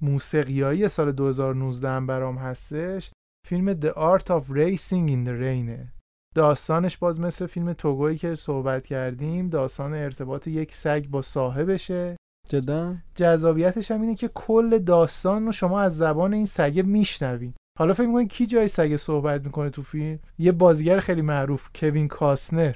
موسیقیایی 0.00 0.88
سال 0.88 1.12
2019 1.12 1.88
هم 1.88 2.06
برام 2.06 2.38
هستش 2.38 3.10
فیلم 3.48 3.80
The 3.80 3.92
Art 3.94 4.24
of 4.24 4.42
Racing 4.50 5.08
in 5.08 5.28
the 5.28 5.42
Rain. 5.42 5.88
داستانش 6.34 6.98
باز 6.98 7.20
مثل 7.20 7.46
فیلم 7.46 7.72
توگویی 7.72 8.18
که 8.18 8.34
صحبت 8.34 8.86
کردیم 8.86 9.48
داستان 9.48 9.94
ارتباط 9.94 10.46
یک 10.46 10.74
سگ 10.74 11.06
با 11.06 11.22
صاحبشه. 11.22 12.16
جدا؟ 12.50 12.96
جذابیتش 13.14 13.90
هم 13.90 14.00
اینه 14.00 14.14
که 14.14 14.30
کل 14.34 14.78
داستان 14.78 15.46
رو 15.46 15.52
شما 15.52 15.80
از 15.80 15.98
زبان 15.98 16.34
این 16.34 16.46
سگه 16.46 16.82
میشنوین. 16.82 17.54
حالا 17.78 17.94
فکر 17.94 18.06
می‌کنین 18.06 18.28
کی 18.28 18.46
جای 18.46 18.68
سگه 18.68 18.96
صحبت 18.96 19.44
می‌کنه 19.44 19.70
تو 19.70 19.82
فیلم؟ 19.82 20.18
یه 20.38 20.52
بازیگر 20.52 21.00
خیلی 21.00 21.22
معروف 21.22 21.68
کوین 21.74 22.08
کاسنر. 22.08 22.74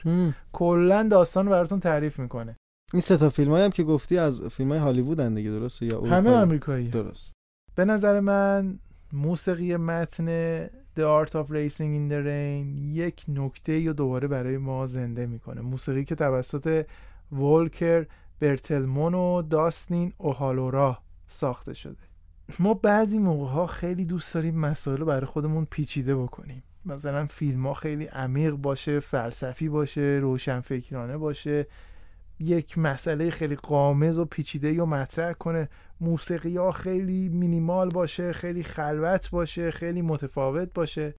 کلا 0.53 1.09
داستان 1.11 1.47
رو 1.47 1.53
براتون 1.53 1.81
تعریف 1.81 2.19
می‌کنه. 2.19 2.57
این 2.93 3.03
سه 3.03 3.17
تا 3.17 3.31
فیلم 3.31 3.55
هم 3.55 3.71
که 3.71 3.83
گفتی 3.83 4.19
از 4.19 4.43
فیلم 4.43 4.71
های 4.71 4.79
هالیوودن 4.79 5.35
دیگه 5.35 5.51
درسته؟ 5.51 5.87
یا 5.87 6.01
همه؟ 6.01 6.31
آمریکایی. 6.31 6.89
درست. 6.89 7.33
به 7.75 7.85
نظر 7.85 8.21
من 8.21 8.79
موسیقی 9.13 9.77
متن 9.77 10.67
The 10.67 11.27
Art 11.27 11.31
of 11.31 11.49
Racing 11.51 11.93
in 11.99 12.11
the 12.11 12.25
Rain 12.27 12.67
یک 12.95 13.25
نکته 13.29 13.87
رو 13.87 13.93
دوباره 13.93 14.29
برای 14.29 14.59
ما 14.59 14.87
زنده 14.87 15.27
می‌کنه. 15.27 15.61
موسیقی 15.61 16.05
که 16.05 16.15
توسط 16.15 16.87
ولکر 17.33 18.07
برتلمون 18.41 19.15
و 19.15 19.43
داستین 19.43 20.13
اوهالورا 20.19 20.99
ساخته 21.29 21.75
شده. 21.75 21.97
ما 22.59 22.75
بعضی 22.75 23.19
موقع 23.19 23.47
ها 23.47 23.67
خیلی 23.67 24.05
دوست 24.05 24.35
داریم 24.35 24.59
مسائل 24.59 24.99
رو 24.99 25.07
برای 25.07 25.27
خودمون 25.27 25.65
پیچیده 25.65 26.17
بکنیم. 26.17 26.63
مثلا 26.85 27.27
فیلم 27.27 27.67
ها 27.67 27.73
خیلی 27.73 28.05
عمیق 28.05 28.55
باشه 28.55 29.01
فلسفی 29.01 29.69
باشه 29.69 30.19
روشنفکرانه 30.23 31.17
باشه. 31.17 31.67
یک 32.39 32.79
مسئله 32.79 33.31
خیلی 33.31 33.57
قامز 33.57 34.19
و 34.19 34.25
پیچیده 34.25 34.83
و 34.83 34.87
مطرح 34.87 35.33
کنه. 35.33 35.69
موسیقی 36.01 36.57
ها 36.57 36.73
خیلی 36.73 37.29
مینیمال 37.29 37.89
باشه 37.89 38.33
خیلی 38.33 38.63
خلوت 38.63 39.31
باشه 39.31 39.71
خیلی 39.71 40.03
متفاوت 40.03 40.73
باشه. 40.75 41.15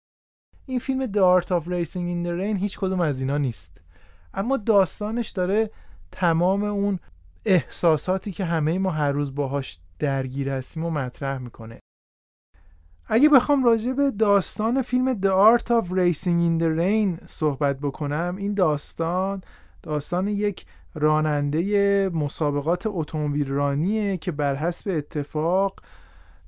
این 0.66 0.80
فیلم 0.80 1.06
The 1.06 1.44
Art 1.44 1.48
of 1.48 1.68
Racing 1.68 1.94
in 1.94 2.28
the 2.28 2.40
Rain 2.40 2.60
هیچ 2.60 2.80
کدوم 2.80 3.02
از 3.02 3.20
اینا 3.20 3.38
نیست. 3.38 3.82
اما 4.34 4.58
داستانش 4.58 5.30
داره 5.30 5.70
تمام 6.16 6.64
اون 6.64 7.00
احساساتی 7.46 8.32
که 8.32 8.46
همه 8.46 8.80
ما 8.80 8.92
هر 8.92 9.12
روز 9.12 9.36
باهاش 9.36 9.80
درگیر 10.00 10.50
هستیم 10.50 10.86
و 10.86 10.90
مطرح 10.90 11.38
می‌کنه. 11.38 11.80
اگه 13.08 13.30
بخوام 13.30 13.64
راجع 13.64 13.94
به 13.94 14.12
داستان 14.12 14.82
فیلم 14.82 15.14
The 15.14 15.60
Art 15.60 15.66
of 15.66 15.90
Racing 15.90 16.40
in 16.48 16.62
the 16.62 16.80
Rain 16.80 17.26
صحبت 17.28 17.80
بکنم 17.80 18.36
این 18.38 18.54
داستان 18.54 19.42
داستان 19.84 20.28
یک 20.28 20.66
راننده 20.94 22.10
مسابقات 22.10 22.84
اتومبیل 22.86 23.48
رانیه 23.48 24.18
که 24.18 24.32
بر 24.32 24.56
حسب 24.56 24.92
اتفاق 24.98 25.80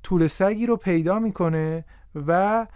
طول 0.02 0.26
سگی 0.26 0.66
رو 0.66 0.76
پیدا 0.76 1.18
می‌کنه 1.18 1.84
و 2.26 2.66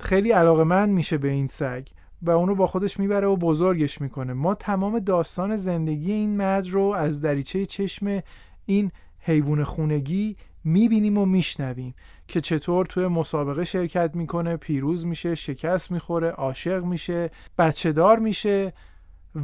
خیلی 0.00 0.30
علاقمند 0.30 0.88
میشه 0.90 1.18
به 1.18 1.28
این 1.28 1.46
سگ. 1.46 1.86
و 2.26 2.30
اون 2.30 2.48
رو 2.48 2.54
با 2.54 2.66
خودش 2.66 3.00
می‌بره 3.00 3.26
و 3.26 3.36
بزرگش 3.36 4.00
می‌کنه. 4.00 4.32
ما 4.32 4.54
تمام 4.54 4.98
داستان 4.98 5.56
زندگی 5.56 6.12
این 6.12 6.36
مرد 6.36 6.68
رو 6.68 6.82
از 6.82 7.20
دریچه 7.20 7.66
چشم 7.66 8.22
این 8.66 8.90
حیوان 9.18 9.64
خونگی 9.64 10.36
می‌بینیم 10.64 11.18
و 11.18 11.26
میشنویم 11.26 11.94
که 12.28 12.40
چطور 12.40 12.86
توی 12.86 13.06
مسابقه 13.06 13.64
شرکت 13.64 14.10
می‌کنه 14.14 14.56
پیروز 14.56 15.06
میشه 15.06 15.34
شکست 15.34 15.90
می‌خوره 15.90 16.30
عاشق 16.30 16.84
میشه 16.84 17.30
بچه 17.58 17.92
دار 17.92 18.18
میشه 18.18 18.72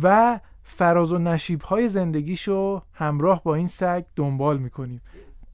و 0.03 0.41
فراز 0.63 1.13
و 1.13 1.19
نشیب 1.19 1.63
های 1.63 1.89
زندگیشو 1.89 2.83
همراه 2.93 3.43
با 3.45 3.55
این 3.55 3.67
سگ 3.67 4.05
دنبال 4.17 4.59
می‌کنیم. 4.59 5.01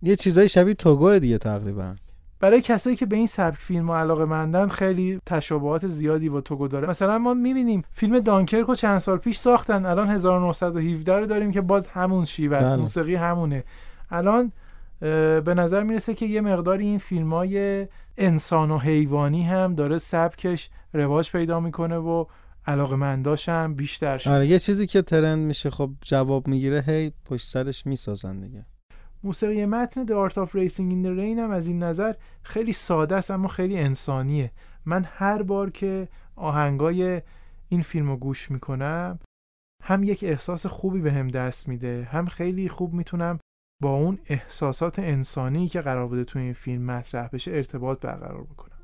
یه 0.02 0.16
چیزای 0.16 0.48
شبیه 0.48 0.74
توگو 0.74 1.18
دیگه 1.18 1.38
تقریبا. 1.38 1.94
برای 2.40 2.60
کسایی 2.60 2.96
که 2.96 3.06
به 3.06 3.16
این 3.16 3.26
سبک 3.26 3.58
فیلم 3.58 3.90
علاقه 3.90 4.24
مندن 4.24 4.68
خیلی 4.68 5.20
تشابهات 5.26 5.86
زیادی 5.86 6.28
با 6.28 6.40
توگو 6.40 6.68
داره. 6.68 6.88
مثلا 6.88 7.18
ما 7.18 7.34
می‌بینیم 7.34 7.84
فیلم 7.92 8.18
دانکرک 8.18 8.66
رو 8.66 8.74
چند 8.74 8.98
سال 8.98 9.18
پیش 9.18 9.38
ساختن 9.38 9.86
الان 9.86 10.10
1917 10.10 11.18
رو 11.18 11.26
داریم 11.26 11.50
که 11.50 11.60
باز 11.60 11.86
همون 11.86 12.24
شیوه 12.24 12.56
است 12.56 12.72
بله. 12.72 12.80
موسیقی 12.80 13.14
همونه. 13.14 13.64
الان 14.10 14.52
به 15.00 15.54
نظر 15.56 15.82
می‌رسه 15.82 16.14
که 16.14 16.26
یه 16.26 16.40
مقداری 16.40 16.84
این 16.84 16.98
فیلم 16.98 17.34
های 17.34 17.86
انسان 18.16 18.70
و 18.70 18.78
حیوانی 18.78 19.42
هم 19.42 19.74
داره 19.74 19.98
سبکش 19.98 20.70
رواج 20.92 21.30
پیدا 21.30 21.60
می‌کنه 21.60 21.96
و 21.96 22.24
علاقه 22.66 22.96
منداش 22.96 23.48
هم 23.48 23.74
بیشتر 23.74 24.18
شد 24.18 24.30
آره 24.30 24.46
یه 24.46 24.58
چیزی 24.58 24.86
که 24.86 25.02
ترند 25.02 25.38
میشه 25.38 25.70
خب 25.70 25.90
جواب 26.02 26.48
می‌گیره 26.48 26.84
هی 26.86 27.12
پشت 27.24 27.48
سرش 27.48 27.86
می‌سازن 27.86 28.40
دیگه. 28.40 28.66
موسیقی 29.22 29.66
متن 29.66 30.06
The 30.06 30.30
Art 30.30 30.34
of 30.34 30.48
Racing 30.48 30.90
in 30.90 31.04
the 31.04 31.18
Rain 31.18 31.38
هم 31.38 31.50
از 31.50 31.66
این 31.66 31.82
نظر 31.82 32.14
خیلی 32.42 32.72
ساده 32.72 33.16
است 33.16 33.30
اما 33.30 33.48
خیلی 33.48 33.78
انسانیه. 33.78 34.50
من 34.84 35.06
هر 35.08 35.42
بار 35.42 35.70
که 35.70 36.08
آهنگای 36.36 37.22
این 37.68 37.82
فیلم 37.82 38.08
رو 38.08 38.16
گوش 38.16 38.50
می‌کنم 38.50 39.18
هم 39.82 40.04
یک 40.04 40.24
احساس 40.24 40.66
خوبی 40.66 41.00
به 41.00 41.12
هم 41.12 41.28
دست 41.28 41.68
میده 41.68 42.08
هم 42.10 42.26
خیلی 42.26 42.68
خوب 42.68 42.94
می‌تونم 42.94 43.38
با 43.82 43.94
اون 43.94 44.18
احساسات 44.26 44.98
انسانی 44.98 45.68
که 45.68 45.80
قرار 45.80 46.06
بوده 46.06 46.24
تو 46.24 46.38
این 46.38 46.52
فیلم 46.52 46.82
مطرح 46.82 47.28
بشه 47.32 47.50
ارتباط 47.50 48.00
برقرار 48.00 48.44
بکنم. 48.44 48.76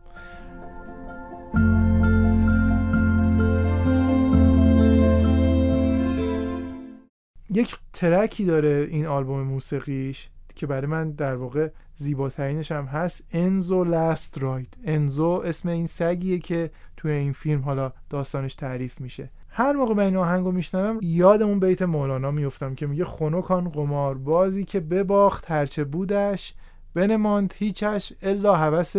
یک 7.54 7.76
ترکی 7.92 8.44
داره 8.44 8.86
این 8.90 9.06
آلبوم 9.06 9.42
موسیقیش 9.42 10.28
که 10.54 10.66
برای 10.66 10.86
من 10.86 11.10
در 11.10 11.34
واقع 11.34 11.68
زیباترینش 11.94 12.72
هم 12.72 12.84
هست 12.84 13.24
انزو 13.32 13.84
لاست 13.84 14.38
رایت 14.38 14.68
انزو 14.84 15.42
اسم 15.44 15.68
این 15.68 15.86
سگیه 15.86 16.38
که 16.38 16.70
توی 16.96 17.10
این 17.10 17.32
فیلم 17.32 17.62
حالا 17.62 17.92
داستانش 18.10 18.54
تعریف 18.54 19.00
میشه. 19.00 19.30
هر 19.48 19.72
موقع 19.72 19.94
من 19.94 20.04
این 20.04 20.16
آهنگو 20.16 20.52
میشنوم 20.52 20.98
یاد 21.02 21.42
اون 21.42 21.60
بیت 21.60 21.82
مولانا 21.82 22.30
میفتم 22.30 22.74
که 22.74 22.86
میگه 22.86 23.04
خنکان 23.04 23.68
قمار 23.68 24.18
بازی 24.18 24.64
که 24.64 24.80
بباخت 24.80 25.50
هرچه 25.50 25.84
بودش 25.84 26.54
بنماند 26.94 27.54
هیچش 27.56 28.12
الا 28.22 28.56
هوس 28.56 28.96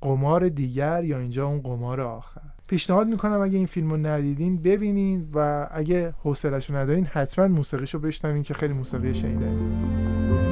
قمار 0.00 0.48
دیگر 0.48 1.04
یا 1.04 1.18
اینجا 1.18 1.46
اون 1.46 1.60
قمار 1.60 2.00
آخر. 2.00 2.49
پیشنهاد 2.70 3.08
می‌کنم 3.08 3.40
اگه 3.40 3.56
این 3.56 3.66
فیلم 3.66 3.90
رو 3.90 3.96
ندیدین 3.96 4.62
ببینین 4.62 5.28
و 5.34 5.68
اگه 5.70 6.14
حوصله‌شو 6.22 6.76
ندارین 6.76 7.06
حتما 7.06 7.48
موسیقیشو 7.48 7.98
بشنوین 7.98 8.42
که 8.42 8.54
خیلی 8.54 8.72
موسیقی 8.72 9.14
شنیدنی 9.14 10.49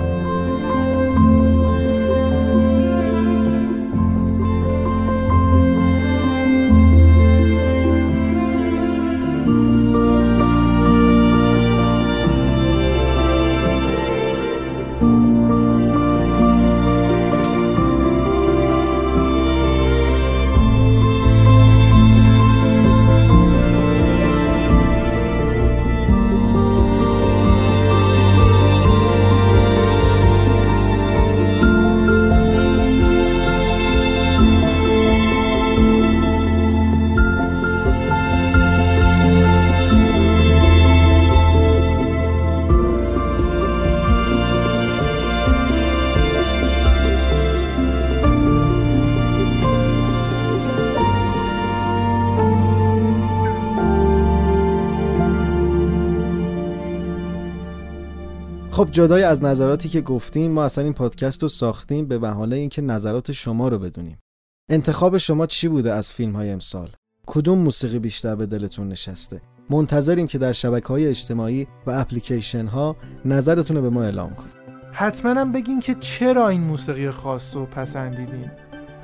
جدای 58.98 59.22
از 59.22 59.42
نظراتی 59.42 59.88
که 59.88 60.00
گفتیم 60.00 60.50
ما 60.52 60.64
اصلا 60.64 60.84
این 60.84 60.92
پادکست 60.92 61.42
رو 61.42 61.48
ساختیم 61.48 62.06
به 62.06 62.18
بهانه 62.18 62.56
اینکه 62.56 62.82
نظرات 62.82 63.32
شما 63.32 63.68
رو 63.68 63.78
بدونیم. 63.78 64.18
انتخاب 64.70 65.18
شما 65.18 65.46
چی 65.46 65.68
بوده 65.68 65.92
از 65.92 66.12
فیلم 66.12 66.36
های 66.36 66.50
امسال؟ 66.50 66.90
کدوم 67.26 67.58
موسیقی 67.58 67.98
بیشتر 67.98 68.34
به 68.34 68.46
دلتون 68.46 68.88
نشسته؟ 68.88 69.40
منتظریم 69.70 70.26
که 70.26 70.38
در 70.38 70.52
شبکه 70.52 70.88
های 70.88 71.08
اجتماعی 71.08 71.66
و 71.86 71.90
اپلیکیشن 71.90 72.66
ها 72.66 72.96
نظرتون 73.24 73.76
رو 73.76 73.82
به 73.82 73.90
ما 73.90 74.02
اعلام 74.02 74.34
کنید. 74.34 74.52
حتما 74.92 75.40
هم 75.40 75.52
بگین 75.52 75.80
که 75.80 75.94
چرا 75.94 76.48
این 76.48 76.60
موسیقی 76.60 77.10
خاص 77.10 77.56
رو 77.56 77.66
پسندیدین؟ 77.66 78.50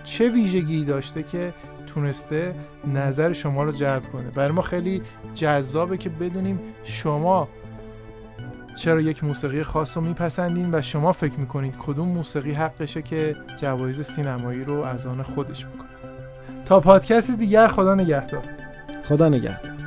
چه 0.04 0.28
ویژگی 0.28 0.84
داشته 0.84 1.22
که 1.22 1.54
تونسته 1.86 2.54
نظر 2.94 3.32
شما 3.32 3.62
رو 3.62 3.72
جلب 3.72 4.02
کنه؟ 4.12 4.30
برای 4.30 4.52
ما 4.52 4.62
خیلی 4.62 5.02
جذابه 5.34 5.96
که 5.96 6.08
بدونیم 6.08 6.60
شما 6.84 7.48
چرا 8.74 9.00
یک 9.00 9.24
موسیقی 9.24 9.62
خاص 9.62 9.96
رو 9.96 10.02
میپسندین 10.02 10.74
و 10.74 10.82
شما 10.82 11.12
فکر 11.12 11.34
می‌کنید 11.34 11.76
کدوم 11.78 12.08
موسیقی 12.08 12.52
حقشه 12.52 13.02
که 13.02 13.36
جوایز 13.56 14.00
سینمایی 14.00 14.64
رو 14.64 14.82
از 14.82 15.06
آن 15.06 15.22
خودش 15.22 15.66
می‌کنه؟ 15.66 15.88
تا 16.64 16.80
پادکست 16.80 17.30
دیگر 17.30 17.68
خدا 17.68 17.94
نگهدار. 17.94 18.42
خدا 19.08 19.28
نگهدار. 19.28 19.83